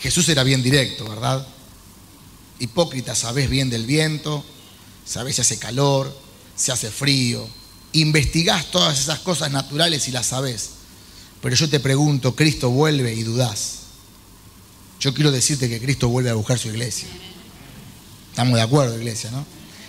[0.00, 1.46] Jesús era bien directo, ¿verdad?
[2.58, 4.42] Hipócrita, sabés bien del viento,
[5.04, 6.16] sabés si hace calor,
[6.56, 7.46] si hace frío.
[7.92, 10.70] Investigás todas esas cosas naturales y las sabés.
[11.42, 13.80] Pero yo te pregunto, Cristo vuelve y dudás.
[15.00, 17.08] Yo quiero decirte que Cristo vuelve a buscar su iglesia.
[18.30, 19.44] Estamos de acuerdo, iglesia, ¿no?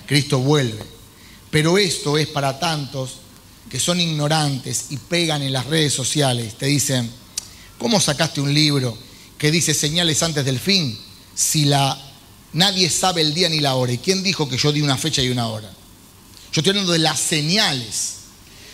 [0.07, 0.83] Cristo vuelve.
[1.49, 3.20] Pero esto es para tantos
[3.69, 6.57] que son ignorantes y pegan en las redes sociales.
[6.57, 7.09] Te dicen,
[7.77, 8.97] ¿cómo sacaste un libro
[9.37, 10.97] que dice señales antes del fin
[11.33, 11.97] si la
[12.53, 13.93] nadie sabe el día ni la hora?
[13.93, 15.71] ¿Y quién dijo que yo di una fecha y una hora?
[16.51, 18.15] Yo estoy hablando de las señales.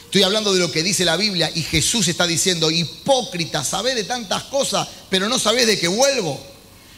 [0.06, 4.06] Estoy hablando de lo que dice la Biblia y Jesús está diciendo, hipócrita, sabés de
[4.06, 6.41] tantas cosas, pero no sabés de que vuelvo.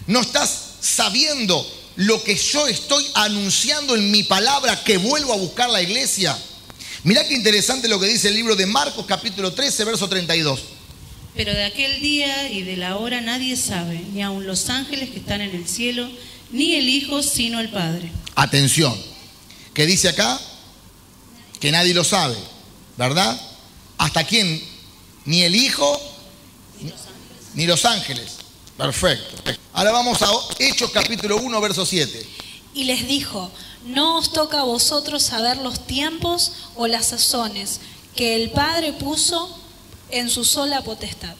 [0.07, 1.65] No estás sabiendo
[1.97, 6.37] lo que yo estoy anunciando en mi palabra, que vuelvo a buscar la iglesia.
[7.03, 10.59] Mirá qué interesante lo que dice el libro de Marcos capítulo 13, verso 32.
[11.33, 15.19] Pero de aquel día y de la hora nadie sabe, ni aun los ángeles que
[15.19, 16.09] están en el cielo,
[16.51, 18.11] ni el Hijo, sino el Padre.
[18.35, 18.93] Atención,
[19.73, 20.39] que dice acá
[21.61, 22.35] que nadie lo sabe,
[22.97, 23.39] ¿verdad?
[23.97, 24.61] ¿Hasta quién?
[25.23, 26.01] Ni el Hijo,
[26.81, 26.91] ni,
[27.53, 28.39] ni los ángeles.
[28.77, 29.41] Perfecto.
[29.71, 32.25] Ahora vamos a Hechos capítulo 1, verso 7.
[32.73, 33.51] Y les dijo,
[33.85, 37.79] no os toca a vosotros saber los tiempos o las sazones
[38.15, 39.57] que el Padre puso
[40.11, 41.35] en su sola potestad.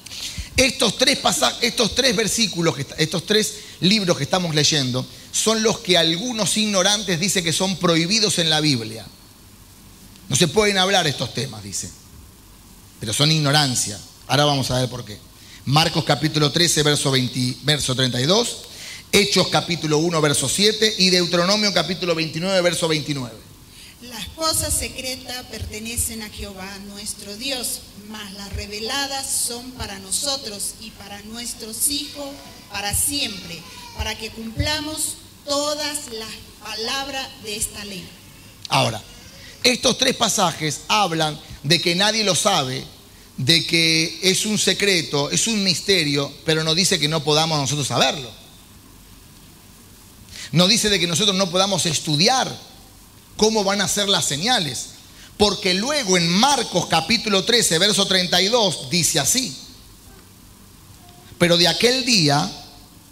[0.56, 5.98] Estos tres, pasa- estos tres versículos, estos tres libros que estamos leyendo, son los que
[5.98, 9.06] algunos ignorantes dicen que son prohibidos en la Biblia.
[10.28, 11.90] No se pueden hablar estos temas, dice.
[13.00, 13.98] Pero son ignorancia.
[14.28, 15.18] Ahora vamos a ver por qué.
[15.66, 18.58] Marcos capítulo 13, verso, 20 verso 32.
[19.12, 20.96] Hechos capítulo 1, verso 7.
[21.00, 23.36] Y Deuteronomio capítulo 29, verso 29.
[24.04, 30.92] Las cosas secretas pertenecen a Jehová nuestro Dios, mas las reveladas son para nosotros y
[30.92, 32.30] para nuestros hijos
[32.72, 33.60] para siempre,
[33.98, 36.30] para que cumplamos todas las
[36.62, 38.08] palabras de esta ley.
[38.70, 39.02] Ahora,
[39.64, 42.86] estos tres pasajes hablan de que nadie lo sabe,
[43.38, 47.88] de que es un secreto, es un misterio, pero no dice que no podamos nosotros
[47.88, 48.39] saberlo.
[50.52, 52.54] No dice de que nosotros no podamos estudiar
[53.38, 54.90] cómo van a ser las señales,
[55.38, 59.56] porque luego en Marcos capítulo 13, verso 32 dice así.
[61.38, 62.52] Pero de aquel día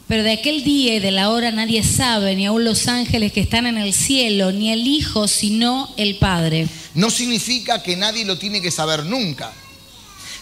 [0.08, 3.42] Pero de aquel día y de la hora nadie sabe, ni aun los ángeles que
[3.42, 6.68] están en el cielo, ni el Hijo, sino el Padre.
[6.94, 9.54] no significa que nadie lo tiene que saber nunca,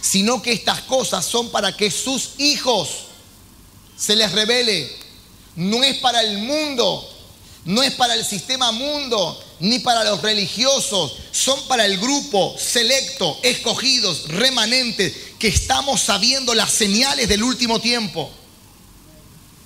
[0.00, 2.88] sino que estas cosas son para que sus hijos
[3.96, 5.05] se les revele.
[5.56, 7.08] No es para el mundo,
[7.64, 13.38] no es para el sistema mundo, ni para los religiosos, son para el grupo selecto,
[13.42, 18.30] escogidos, remanentes, que estamos sabiendo las señales del último tiempo.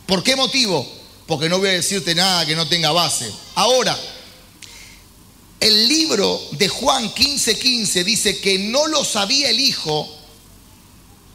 [0.06, 0.86] ¿Por qué motivo?
[1.26, 3.30] Porque no voy a decirte nada que no tenga base.
[3.54, 3.98] Ahora,
[5.60, 10.08] el libro de Juan 15:15 dice que no lo sabía el Hijo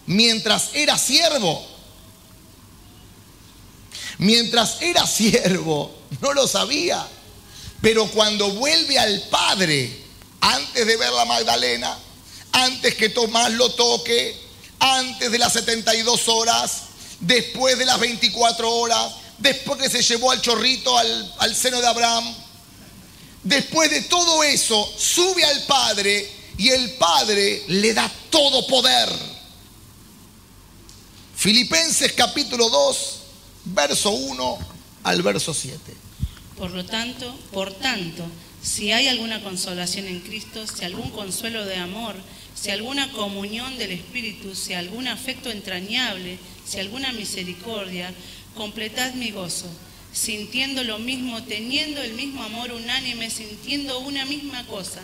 [0.08, 1.75] mientras era siervo.
[4.18, 7.06] Mientras era siervo, no lo sabía.
[7.82, 10.04] Pero cuando vuelve al Padre,
[10.42, 11.98] antes de ver la Magdalena,
[12.52, 14.36] antes que Tomás lo toque,
[14.80, 16.84] antes de las 72 horas,
[17.20, 22.36] después de las 24 horas, después que se llevó al chorrito al, seno de Abraham,
[23.46, 29.08] Después de todo eso, sube al Padre y el Padre le da todo poder.
[31.36, 32.98] Filipenses capítulo 2,
[33.66, 34.60] verso 1
[35.04, 35.80] al verso 7.
[36.58, 38.26] Por lo tanto, por tanto,
[38.62, 42.16] si hay alguna consolación en Cristo, si algún consuelo de amor,
[42.56, 48.14] si alguna comunión del Espíritu, si algún afecto entrañable, si alguna misericordia,
[48.56, 49.68] completad mi gozo,
[50.14, 55.02] sintiendo lo mismo, teniendo el mismo amor unánime, sintiendo una misma cosa.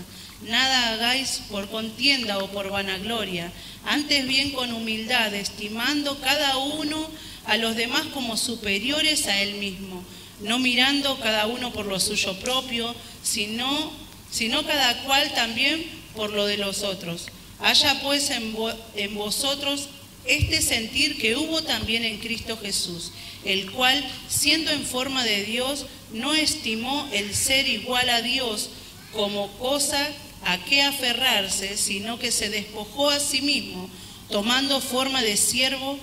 [0.47, 3.52] Nada hagáis por contienda o por vanagloria,
[3.86, 7.08] antes bien con humildad, estimando cada uno
[7.45, 10.04] a los demás como superiores a él mismo,
[10.41, 13.91] no mirando cada uno por lo suyo propio, sino,
[14.32, 17.27] sino cada cual también por lo de los otros.
[17.60, 19.88] Haya pues en, vo- en vosotros
[20.25, 23.12] este sentir que hubo también en Cristo Jesús,
[23.43, 28.69] el cual, siendo en forma de Dios, no estimó el ser igual a Dios
[29.13, 30.08] como cosa
[30.45, 33.89] a qué aferrarse, sino que se despojó a sí mismo,
[34.30, 35.97] tomando forma de siervo,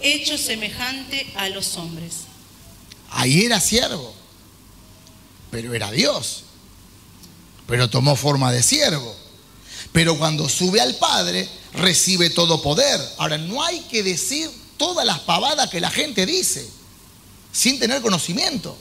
[0.00, 2.14] hecho semejante a los hombres.
[3.10, 4.14] Ahí era siervo,
[5.50, 6.44] pero era Dios.
[7.66, 9.14] Pero tomó forma de siervo.
[9.92, 13.00] Pero cuando sube al Padre, recibe todo poder.
[13.18, 16.68] Ahora, no hay que decir todas las pavadas que la gente dice,
[17.52, 18.76] sin tener conocimiento.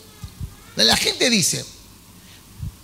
[0.76, 1.66] La gente dice,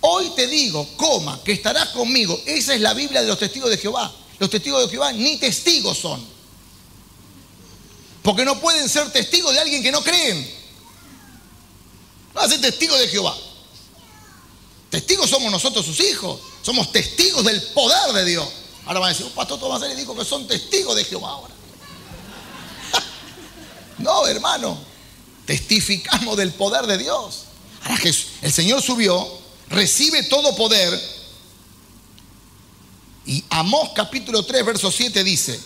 [0.00, 2.40] hoy te digo, coma, que estarás conmigo.
[2.46, 4.12] Esa es la Biblia de los testigos de Jehová.
[4.38, 6.31] Los testigos de Jehová ni testigos son.
[8.22, 10.42] Porque no pueden ser testigos de alguien que no creen.
[12.32, 13.36] No va a ser testigos de Jehová.
[14.90, 16.40] Testigos somos nosotros sus hijos.
[16.62, 18.48] Somos testigos del poder de Dios.
[18.86, 21.54] Ahora van a decir, un pastor Tomás dijo que son testigos de Jehová ahora.
[23.98, 24.78] no, hermano.
[25.46, 27.44] Testificamos del poder de Dios.
[27.84, 28.00] Ahora
[28.42, 29.26] el Señor subió,
[29.68, 31.22] recibe todo poder.
[33.26, 35.60] Y Amós capítulo 3, verso 7 dice,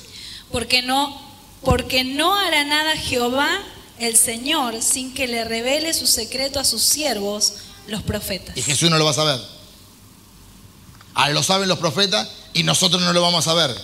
[0.51, 1.26] Porque no,
[1.67, 3.59] porque no hará nada Jehová
[3.99, 7.55] el Señor sin que le revele su secreto a sus siervos,
[7.89, 8.57] los profetas.
[8.57, 9.41] y Jesús no lo va a saber.
[11.15, 13.77] Ahora lo saben los profetas y nosotros no lo vamos a ver.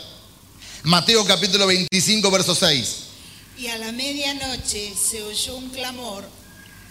[0.84, 2.96] Mateo capítulo 25, verso 6.
[3.58, 6.28] Y a la medianoche se oyó un clamor,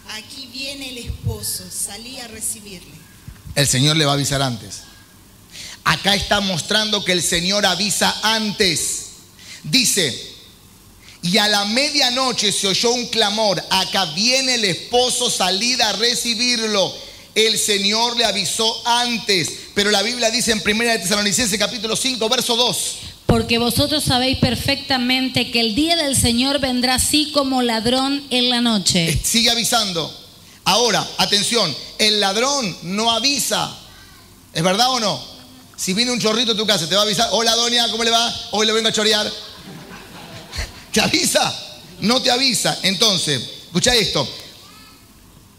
[0.10, 2.92] aquí viene el esposo, salí a recibirle.
[3.56, 4.82] El Señor le va a avisar antes.
[5.86, 9.06] Acá está mostrando que el Señor avisa antes.
[9.64, 10.31] Dice,
[11.24, 16.94] y a la medianoche se oyó un clamor, acá viene el esposo, salida a recibirlo.
[17.36, 22.28] El Señor le avisó antes, pero la Biblia dice en 1 de Tesalonicenses capítulo 5,
[22.28, 22.96] verso 2.
[23.28, 28.60] Porque vosotros sabéis perfectamente que el día del Señor vendrá así como ladrón en la
[28.60, 29.18] noche.
[29.24, 30.14] Sigue avisando.
[30.66, 33.74] Ahora, atención, el ladrón no avisa.
[34.54, 35.24] ¿Es verdad o no?
[35.78, 38.12] Si viene un chorrito a tu casa, te va a avisar, hola doña, ¿cómo le
[38.12, 38.36] va?
[38.52, 39.32] Hoy le vengo a chorear.
[40.92, 41.80] ¿Te avisa?
[42.02, 42.80] No te avisa.
[42.84, 44.28] Entonces, escucha esto.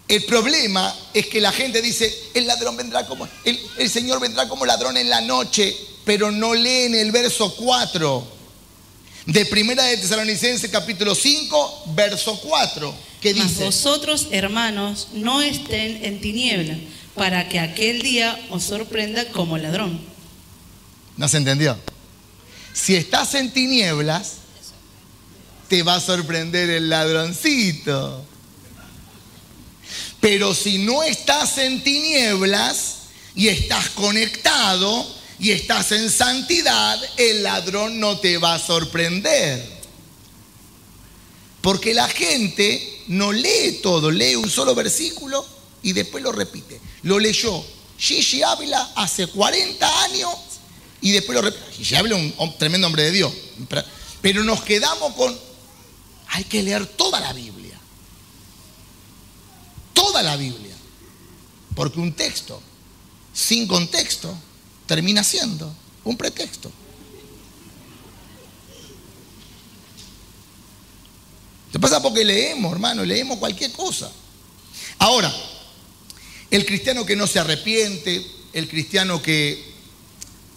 [0.08, 4.48] El problema es que la gente dice, el ladrón vendrá como, el, el Señor vendrá
[4.48, 5.74] como ladrón en la noche,
[6.04, 8.26] pero no leen el verso 4
[9.26, 16.04] de Primera de Tesalonicenses capítulo 5, verso 4, que Mas dice, vosotros, hermanos, no estén
[16.04, 16.76] en tiniebla,
[17.14, 20.00] para que aquel día os sorprenda como ladrón.
[21.16, 21.78] ¿no se entendió?
[22.72, 24.41] Si estás en tinieblas,
[25.72, 28.22] te va a sorprender el ladroncito.
[30.20, 32.96] Pero si no estás en tinieblas
[33.34, 39.66] y estás conectado y estás en santidad, el ladrón no te va a sorprender.
[41.62, 45.42] Porque la gente no lee todo, lee un solo versículo
[45.82, 46.82] y después lo repite.
[47.04, 47.64] Lo leyó
[47.96, 50.34] Gigi Ávila hace 40 años
[51.00, 51.72] y después lo repite.
[51.72, 53.32] Gigi Ávila es un tremendo hombre de Dios.
[54.20, 55.51] Pero nos quedamos con,
[56.32, 57.78] hay que leer toda la Biblia.
[59.92, 60.74] Toda la Biblia.
[61.74, 62.60] Porque un texto
[63.34, 64.34] sin contexto
[64.86, 65.72] termina siendo
[66.04, 66.72] un pretexto.
[71.70, 74.10] Te pasa porque leemos, hermano, leemos cualquier cosa.
[74.98, 75.30] Ahora,
[76.50, 79.70] el cristiano que no se arrepiente, el cristiano que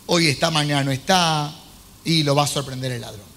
[0.06, 1.54] hoy está, mañana no está,
[2.06, 3.35] y lo va a sorprender el ladrón.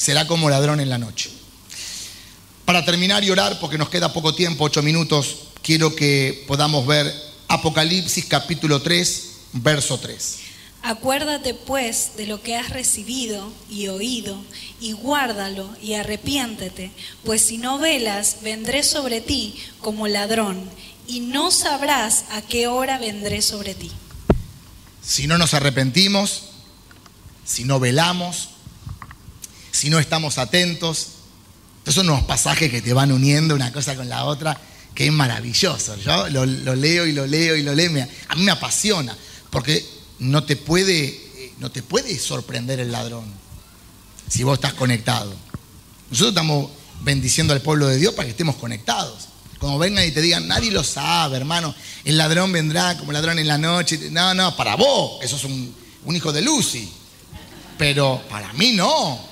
[0.00, 1.28] Será como ladrón en la noche.
[2.64, 7.12] Para terminar y orar, porque nos queda poco tiempo, ocho minutos, quiero que podamos ver
[7.48, 10.38] Apocalipsis capítulo 3, verso 3.
[10.80, 14.42] Acuérdate pues de lo que has recibido y oído,
[14.80, 16.92] y guárdalo y arrepiéntete,
[17.22, 20.62] pues si no velas, vendré sobre ti como ladrón,
[21.06, 23.92] y no sabrás a qué hora vendré sobre ti.
[25.02, 26.44] Si no nos arrepentimos,
[27.44, 28.48] si no velamos,
[29.80, 31.06] si no estamos atentos,
[31.78, 34.60] estos son unos pasajes que te van uniendo una cosa con la otra,
[34.94, 35.96] que es maravilloso.
[35.96, 39.16] Yo lo, leo y lo leo y lo leo, a mí me apasiona,
[39.48, 39.82] porque
[40.18, 43.24] no te puede, eh, no te puede sorprender el ladrón
[44.28, 45.34] si vos estás conectado.
[46.10, 46.70] Nosotros estamos
[47.00, 49.28] bendiciendo al pueblo de Dios para que estemos conectados.
[49.58, 51.74] Cuando vengan y te digan, nadie lo sabe, hermano,
[52.04, 54.10] el ladrón vendrá como ladrón en la noche.
[54.10, 55.74] No, no, para vos, eso es un,
[56.04, 56.86] un hijo de Lucy.
[57.78, 59.29] Pero para mí no.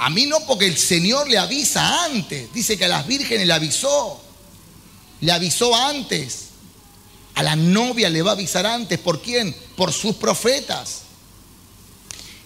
[0.00, 2.50] A mí no, porque el Señor le avisa antes.
[2.54, 4.18] Dice que a las vírgenes le avisó.
[5.20, 6.46] Le avisó antes.
[7.34, 8.98] A la novia le va a avisar antes.
[8.98, 9.54] ¿Por quién?
[9.76, 11.02] Por sus profetas.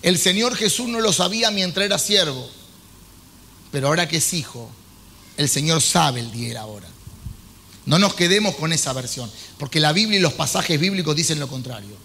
[0.03, 2.45] El Señor Jesús no lo sabía mientras era siervo.
[3.71, 4.69] Pero ahora que es hijo,
[5.37, 6.89] el Señor sabe el día y la hora.
[7.87, 11.47] No nos quedemos con esa versión, porque la Biblia y los pasajes bíblicos dicen lo
[11.47, 11.97] contrario.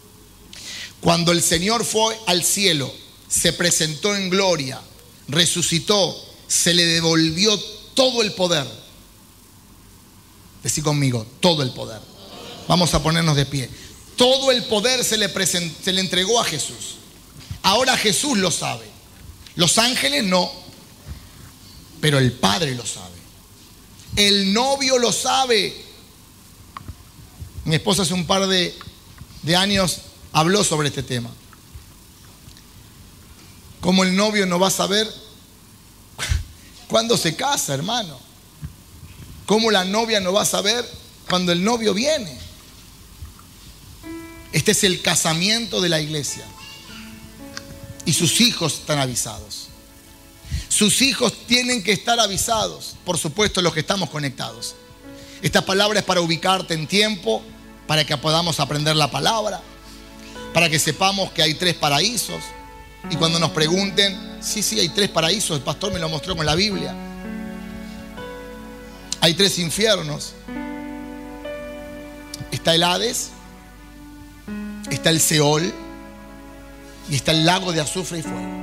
[1.02, 2.94] Cuando el Señor fue al cielo,
[3.28, 4.80] se presentó en gloria,
[5.30, 6.16] resucitó,
[6.48, 7.58] se le devolvió
[7.94, 8.68] todo el poder.
[10.64, 12.02] Decí conmigo, todo el poder.
[12.68, 13.70] Vamos a ponernos de pie.
[14.16, 16.98] Todo el poder se le, se le entregó a Jesús.
[17.64, 18.86] Ahora Jesús lo sabe.
[19.56, 20.52] Los ángeles no,
[22.02, 23.18] pero el Padre lo sabe.
[24.16, 25.86] El novio lo sabe.
[27.66, 28.76] Mi esposa hace un par de,
[29.44, 30.00] de años
[30.32, 31.30] habló sobre este tema.
[33.82, 35.12] Como el novio no va a saber
[36.88, 38.20] cuándo se casa, hermano.
[39.46, 40.88] Cómo la novia no va a saber
[41.30, 42.38] cuando el novio viene.
[44.52, 46.46] Este es el casamiento de la iglesia.
[48.06, 49.68] Y sus hijos están avisados.
[50.68, 54.76] Sus hijos tienen que estar avisados, por supuesto los que estamos conectados.
[55.42, 57.42] Esta palabra es para ubicarte en tiempo,
[57.88, 59.62] para que podamos aprender la palabra,
[60.54, 62.42] para que sepamos que hay tres paraísos.
[63.10, 66.46] Y cuando nos pregunten, sí, sí, hay tres paraísos, el pastor me lo mostró con
[66.46, 66.94] la Biblia.
[69.22, 70.34] Hay tres infiernos.
[72.52, 73.30] Está el Hades,
[74.90, 75.72] está el Seol
[77.10, 78.60] y está el lago de azufre y fuego.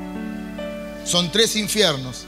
[1.04, 2.24] Son tres infiernos.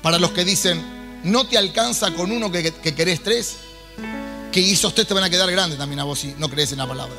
[0.00, 0.82] Para los que dicen,
[1.24, 3.56] no te alcanza con uno que, que querés tres,
[4.50, 6.78] que esos tres te van a quedar grandes también a vos si no crees en
[6.78, 7.16] la palabra.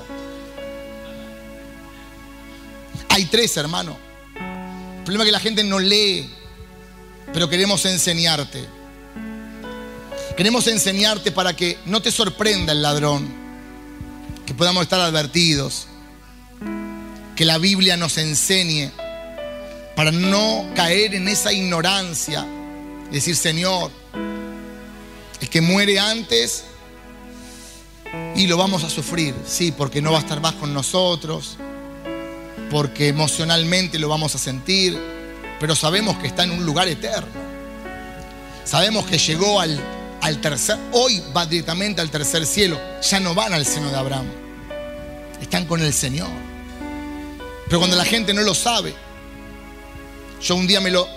[3.13, 3.95] Hay tres, hermano.
[4.35, 6.27] El problema es que la gente no lee,
[7.31, 8.65] pero queremos enseñarte.
[10.35, 13.31] Queremos enseñarte para que no te sorprenda el ladrón.
[14.47, 15.85] que podamos estar advertidos,
[17.35, 18.89] que la Biblia nos enseñe
[19.95, 22.45] para no caer en esa ignorancia,
[23.11, 23.91] decir, Señor,
[25.39, 26.63] el que muere antes
[28.35, 31.57] y lo vamos a sufrir, sí, porque no va a estar más con nosotros,
[32.69, 34.97] porque emocionalmente lo vamos a sentir,
[35.59, 37.43] pero sabemos que está en un lugar eterno.
[38.65, 39.79] Sabemos que llegó al,
[40.21, 44.25] al tercer, hoy va directamente al tercer cielo, ya no van al seno de Abraham,
[45.41, 46.29] están con el Señor.
[47.65, 48.93] Pero cuando la gente no lo sabe,
[50.41, 51.07] yo un día me lo,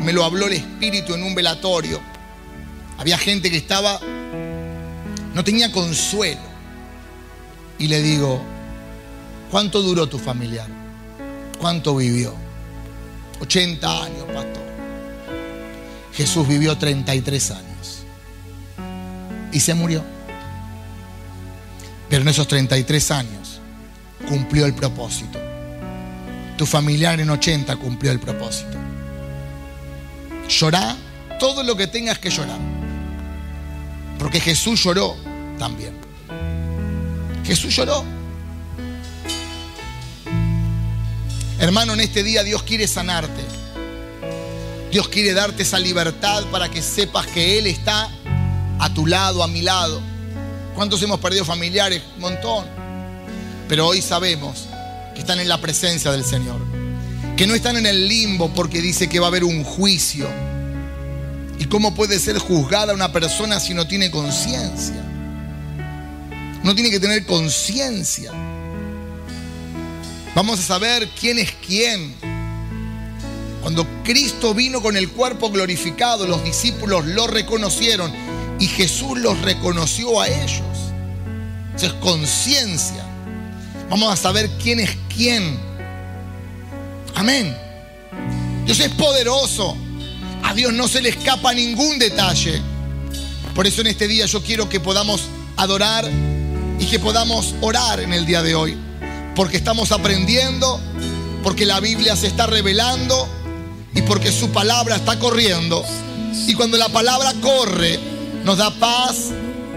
[0.00, 2.00] me lo habló el Espíritu en un velatorio,
[2.98, 4.00] había gente que estaba,
[5.34, 6.40] no tenía consuelo,
[7.78, 8.42] y le digo,
[9.52, 10.66] ¿cuánto duró tu familiar?
[11.60, 12.34] ¿Cuánto vivió?
[13.40, 14.62] 80 años, pastor.
[16.14, 18.02] Jesús vivió 33 años
[19.52, 20.02] y se murió.
[22.08, 23.60] Pero en esos 33 años
[24.26, 25.38] cumplió el propósito.
[26.56, 28.78] Tu familiar en 80 cumplió el propósito.
[30.48, 30.96] Llorá
[31.38, 32.58] todo lo que tengas que llorar.
[34.18, 35.14] Porque Jesús lloró
[35.58, 35.92] también.
[37.44, 38.21] Jesús lloró.
[41.62, 43.40] Hermano, en este día Dios quiere sanarte.
[44.90, 48.10] Dios quiere darte esa libertad para que sepas que Él está
[48.80, 50.02] a tu lado, a mi lado.
[50.74, 52.02] ¿Cuántos hemos perdido familiares?
[52.16, 52.66] Un montón.
[53.68, 54.64] Pero hoy sabemos
[55.14, 56.60] que están en la presencia del Señor.
[57.36, 60.28] Que no están en el limbo porque dice que va a haber un juicio.
[61.60, 65.00] ¿Y cómo puede ser juzgada una persona si no tiene conciencia?
[66.64, 68.32] No tiene que tener conciencia.
[70.34, 72.14] Vamos a saber quién es quién.
[73.60, 78.10] Cuando Cristo vino con el cuerpo glorificado, los discípulos lo reconocieron
[78.58, 80.62] y Jesús los reconoció a ellos.
[81.76, 83.04] Eso es conciencia.
[83.90, 85.58] Vamos a saber quién es quién.
[87.14, 87.54] Amén.
[88.64, 89.76] Dios es poderoso.
[90.42, 92.60] A Dios no se le escapa ningún detalle.
[93.54, 95.24] Por eso en este día yo quiero que podamos
[95.56, 96.10] adorar
[96.80, 98.91] y que podamos orar en el día de hoy
[99.34, 100.80] porque estamos aprendiendo,
[101.42, 103.28] porque la Biblia se está revelando
[103.94, 105.84] y porque su palabra está corriendo.
[106.46, 107.98] Y cuando la palabra corre,
[108.44, 109.30] nos da paz,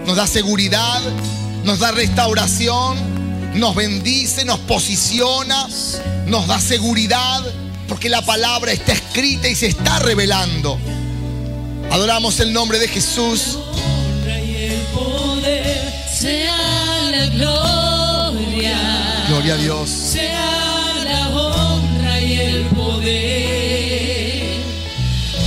[0.06, 1.00] nos da seguridad,
[1.64, 2.96] nos da restauración,
[3.54, 5.66] nos bendice, nos posiciona,
[6.26, 7.42] nos da seguridad,
[7.88, 10.78] porque la palabra está escrita y se está revelando.
[11.90, 13.58] Adoramos el nombre de Jesús.
[14.26, 15.92] y el poder
[17.10, 17.55] la gloria.
[19.46, 19.88] Gloria a Dios.
[19.90, 24.60] Sea la honra y el poder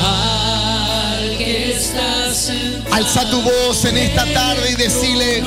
[0.02, 2.96] al que está sentado.
[2.96, 5.44] Alza tu voz en esta tarde y decile,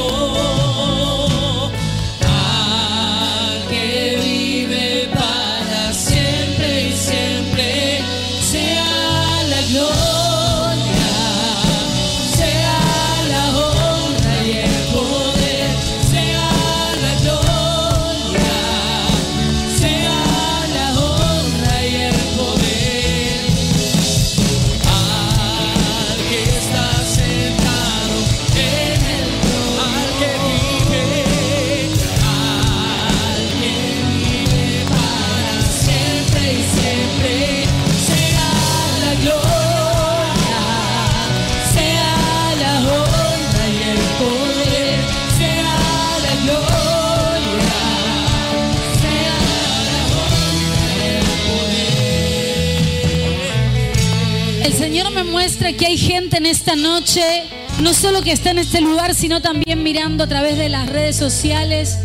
[54.72, 57.22] el Señor me muestra que hay gente en esta noche,
[57.80, 61.16] no solo que está en este lugar, sino también mirando a través de las redes
[61.16, 61.98] sociales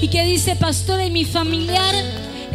[0.00, 1.94] y que dice, pastora, y mi familiar,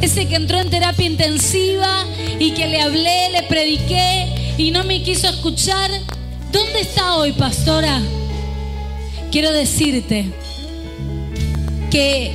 [0.01, 2.05] ese que entró en terapia intensiva
[2.39, 5.91] y que le hablé, le prediqué y no me quiso escuchar,
[6.51, 8.01] ¿dónde está hoy, pastora?
[9.32, 10.26] Quiero decirte
[11.91, 12.32] que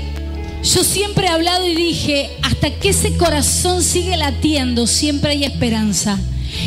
[0.63, 6.21] yo siempre he hablado y dije, hasta que ese corazón sigue latiendo, siempre hay esperanza.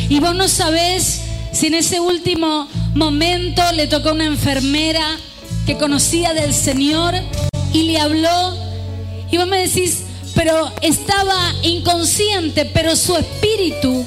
[0.08, 1.22] Y vos no sabés
[1.52, 5.18] si en ese último momento le tocó una enfermera
[5.66, 7.14] que conocía del Señor
[7.72, 8.56] y le habló.
[9.30, 14.04] Y vos me decís, pero estaba inconsciente, pero su espíritu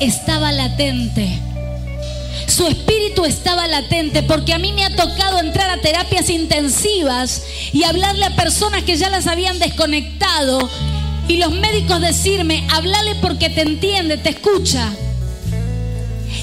[0.00, 1.38] estaba latente.
[2.46, 7.42] Su espíritu estaba latente porque a mí me ha tocado entrar a terapias intensivas
[7.72, 10.68] y hablarle a personas que ya las habían desconectado
[11.28, 14.92] y los médicos decirme, hablale porque te entiende, te escucha.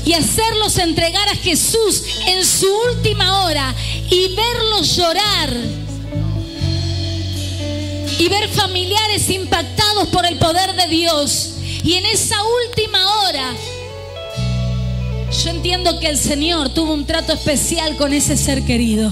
[0.06, 3.76] Y hacerlos entregar a Jesús en su última hora
[4.10, 5.50] y verlos llorar
[8.20, 11.54] y ver familiares impactados por el poder de Dios.
[11.84, 12.36] Y en esa
[12.68, 13.54] última hora,
[15.44, 19.12] yo entiendo que el Señor tuvo un trato especial con ese ser querido,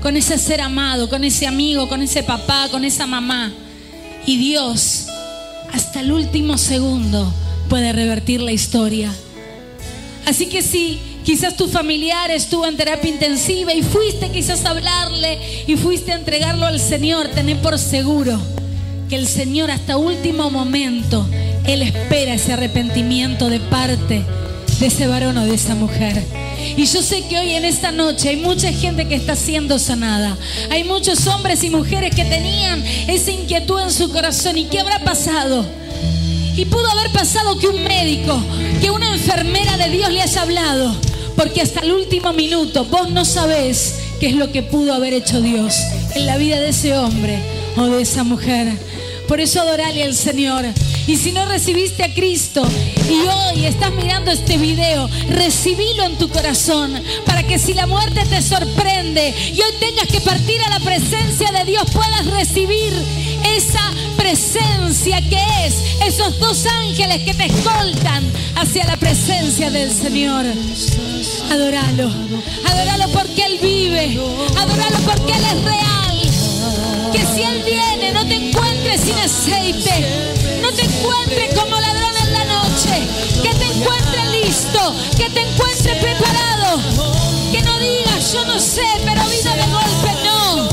[0.00, 3.52] con ese ser amado, con ese amigo, con ese papá, con esa mamá.
[4.26, 5.06] Y Dios,
[5.72, 7.32] hasta el último segundo,
[7.68, 9.12] puede revertir la historia.
[10.26, 15.38] Así que si quizás tu familiar estuvo en terapia intensiva y fuiste quizás a hablarle
[15.68, 18.40] y fuiste a entregarlo al Señor, tené por seguro
[19.08, 21.26] que el Señor hasta último momento,
[21.64, 24.24] Él espera ese arrepentimiento de parte
[24.80, 26.22] de ese varón o de esa mujer.
[26.76, 30.36] Y yo sé que hoy en esta noche hay mucha gente que está siendo sanada.
[30.70, 34.56] Hay muchos hombres y mujeres que tenían esa inquietud en su corazón.
[34.58, 35.64] ¿Y qué habrá pasado?
[36.56, 38.42] Y pudo haber pasado que un médico,
[38.80, 40.96] que una enfermera de Dios le haya hablado.
[41.36, 45.42] Porque hasta el último minuto vos no sabés qué es lo que pudo haber hecho
[45.42, 45.76] Dios
[46.14, 47.38] en la vida de ese hombre
[47.76, 48.72] o de esa mujer.
[49.28, 50.64] Por eso adorale al Señor.
[51.06, 52.66] Y si no recibiste a Cristo
[53.08, 58.24] y hoy estás mirando este video, recibilo en tu corazón para que si la muerte
[58.28, 62.92] te sorprende y hoy tengas que partir a la presencia de Dios, puedas recibir
[63.56, 68.24] esa presencia que es esos dos ángeles que te escoltan
[68.56, 70.44] hacia la presencia del Señor.
[71.50, 72.10] Adoralo,
[72.64, 74.18] adoralo porque Él vive,
[74.56, 76.05] adoralo porque Él es real.
[77.12, 82.32] Que si Él viene no te encuentres sin aceite, no te encuentres como ladrón en
[82.32, 83.02] la noche,
[83.42, 86.80] que te encuentre listo, que te encuentre preparado,
[87.52, 90.68] que no digas yo no sé, pero vino de golpe, no,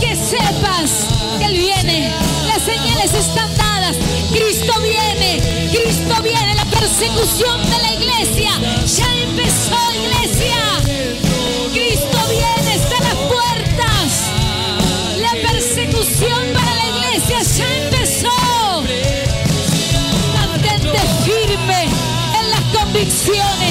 [0.00, 0.90] que sepas
[1.38, 2.12] que Él viene,
[2.46, 3.96] las señales están dadas,
[4.32, 8.50] Cristo viene, Cristo viene, la persecución de la iglesia
[8.86, 9.13] ya
[23.04, 23.63] las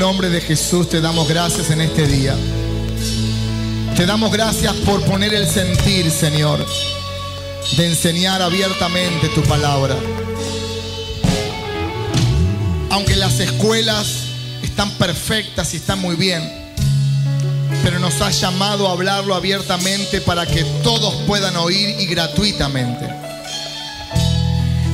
[0.00, 2.34] nombre de Jesús te damos gracias en este día.
[3.94, 6.66] Te damos gracias por poner el sentir, Señor,
[7.76, 9.94] de enseñar abiertamente tu palabra.
[12.88, 14.06] Aunque las escuelas
[14.62, 16.50] están perfectas y están muy bien,
[17.84, 23.19] pero nos has llamado a hablarlo abiertamente para que todos puedan oír y gratuitamente.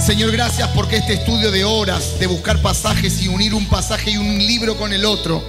[0.06, 4.16] Señor, gracias porque este estudio de horas, de buscar pasajes y unir un pasaje y
[4.16, 5.42] un libro con el otro,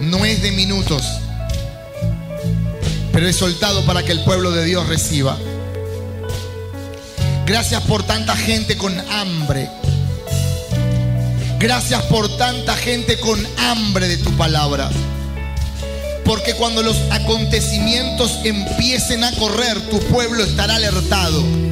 [0.00, 1.02] no es de minutos,
[3.10, 5.38] pero es soltado para que el pueblo de Dios reciba.
[7.46, 9.70] Gracias por tanta gente con hambre.
[11.58, 14.90] Gracias por tanta gente con hambre de tu palabra.
[16.26, 21.69] Porque cuando los acontecimientos empiecen a correr, tu pueblo estará alertado.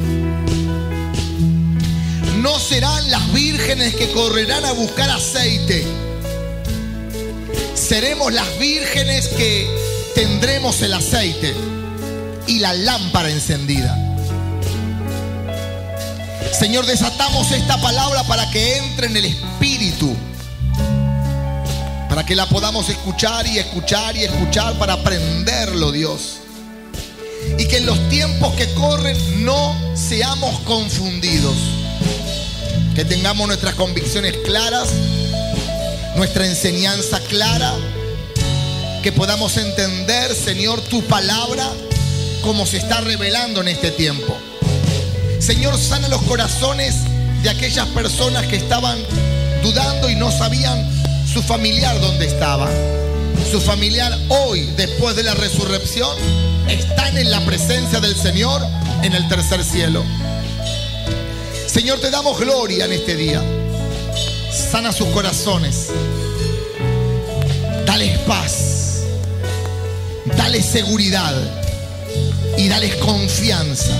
[2.39, 5.85] No serán las vírgenes que correrán a buscar aceite.
[7.75, 9.67] Seremos las vírgenes que
[10.15, 11.53] tendremos el aceite
[12.47, 13.93] y la lámpara encendida.
[16.57, 20.15] Señor, desatamos esta palabra para que entre en el Espíritu.
[22.07, 26.37] Para que la podamos escuchar y escuchar y escuchar para aprenderlo, Dios.
[27.57, 31.78] Y que en los tiempos que corren no seamos confundidos.
[32.99, 34.89] Que tengamos nuestras convicciones claras,
[36.17, 37.71] nuestra enseñanza clara.
[39.01, 41.65] Que podamos entender, Señor, tu palabra
[42.43, 44.37] como se está revelando en este tiempo.
[45.39, 46.95] Señor, sana los corazones
[47.41, 48.99] de aquellas personas que estaban
[49.63, 50.85] dudando y no sabían
[51.25, 52.69] su familiar donde estaba.
[53.49, 56.17] Su familiar hoy, después de la resurrección,
[56.67, 58.61] están en la presencia del Señor
[59.03, 60.03] en el tercer cielo.
[61.71, 63.43] Señor, te damos gloria en este día.
[64.71, 65.89] Sana sus corazones.
[67.85, 69.03] Dales paz.
[70.35, 71.35] Dales seguridad.
[72.57, 73.93] Y dales confianza.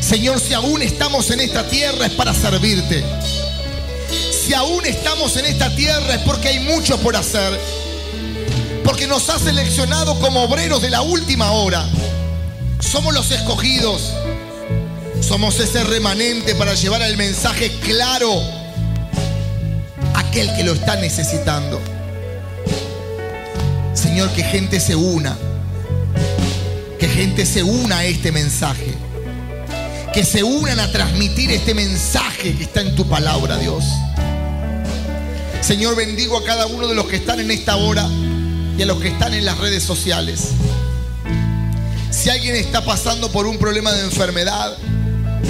[0.00, 3.04] Señor, si aún estamos en esta tierra es para servirte.
[4.32, 7.60] Si aún estamos en esta tierra es porque hay mucho por hacer.
[8.82, 11.86] Porque nos has seleccionado como obreros de la última hora.
[12.80, 14.10] Somos los escogidos.
[15.22, 18.42] Somos ese remanente para llevar el mensaje claro
[20.14, 21.80] a aquel que lo está necesitando.
[23.94, 25.38] Señor, que gente se una.
[26.98, 28.94] Que gente se una a este mensaje.
[30.12, 33.84] Que se unan a transmitir este mensaje que está en tu palabra, Dios.
[35.60, 38.08] Señor, bendigo a cada uno de los que están en esta hora
[38.76, 40.48] y a los que están en las redes sociales.
[42.10, 44.76] Si alguien está pasando por un problema de enfermedad,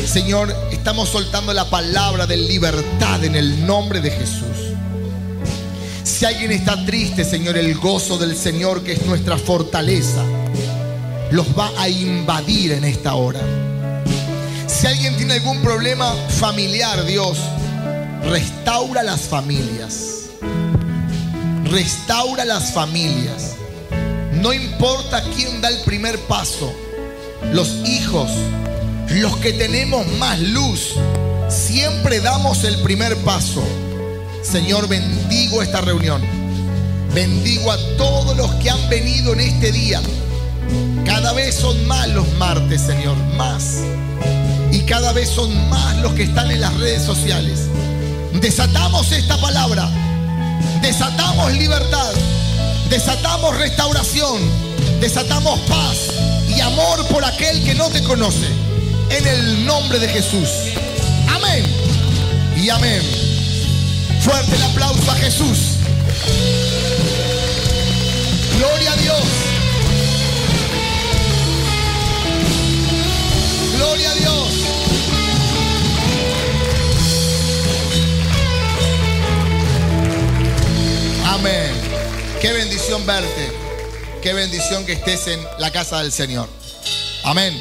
[0.06, 4.46] Señor, estamos soltando la palabra de libertad en el nombre de Jesús.
[6.02, 10.22] Si alguien está triste, Señor, el gozo del Señor, que es nuestra fortaleza,
[11.30, 13.40] los va a invadir en esta hora.
[14.66, 17.38] Si alguien tiene algún problema familiar, Dios,
[18.24, 20.28] restaura las familias.
[21.64, 23.54] Restaura las familias.
[24.32, 26.72] No importa quién da el primer paso,
[27.52, 28.30] los hijos,
[29.14, 30.94] los que tenemos más luz,
[31.48, 33.62] siempre damos el primer paso.
[34.42, 36.22] Señor, bendigo esta reunión.
[37.14, 40.00] Bendigo a todos los que han venido en este día.
[41.04, 43.80] Cada vez son más los martes, Señor, más.
[44.70, 47.68] Y cada vez son más los que están en las redes sociales.
[48.40, 49.90] Desatamos esta palabra.
[50.80, 52.12] Desatamos libertad.
[52.88, 54.40] Desatamos restauración.
[55.00, 55.98] Desatamos paz
[56.48, 58.71] y amor por aquel que no te conoce.
[59.12, 60.48] En el nombre de Jesús.
[61.28, 61.64] Amén.
[62.56, 63.02] Y amén.
[64.20, 65.58] Fuerte el aplauso a Jesús.
[68.56, 69.24] Gloria a Dios.
[73.76, 74.48] Gloria a Dios.
[81.26, 81.70] Amén.
[82.40, 83.52] Qué bendición verte.
[84.22, 86.48] Qué bendición que estés en la casa del Señor.
[87.24, 87.60] Amén.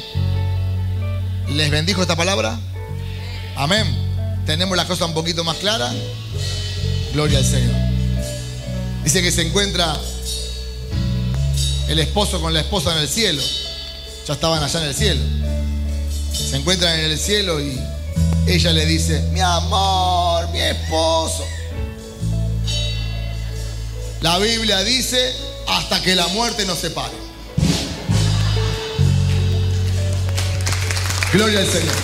[1.54, 2.58] ¿Les bendijo esta palabra?
[3.56, 3.86] Amén.
[4.46, 5.92] Tenemos la cosa un poquito más clara.
[7.12, 7.74] Gloria al Señor.
[9.04, 9.94] Dice que se encuentra
[11.88, 13.42] el esposo con la esposa en el cielo.
[14.26, 15.20] Ya estaban allá en el cielo.
[16.32, 17.78] Se encuentran en el cielo y
[18.46, 21.44] ella le dice, mi amor, mi esposo.
[24.22, 25.34] La Biblia dice,
[25.68, 27.31] hasta que la muerte nos separe.
[31.32, 31.94] Gloria al Señor.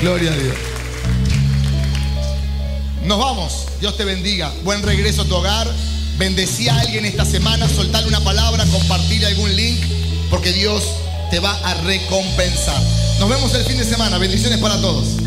[0.00, 0.54] Gloria a Dios.
[3.04, 3.66] Nos vamos.
[3.80, 4.52] Dios te bendiga.
[4.62, 5.68] Buen regreso a tu hogar.
[6.16, 7.68] Bendecí a alguien esta semana.
[7.68, 9.80] Soltarle una palabra, compartir algún link.
[10.30, 10.84] Porque Dios
[11.32, 12.80] te va a recompensar.
[13.18, 14.16] Nos vemos el fin de semana.
[14.18, 15.25] Bendiciones para todos.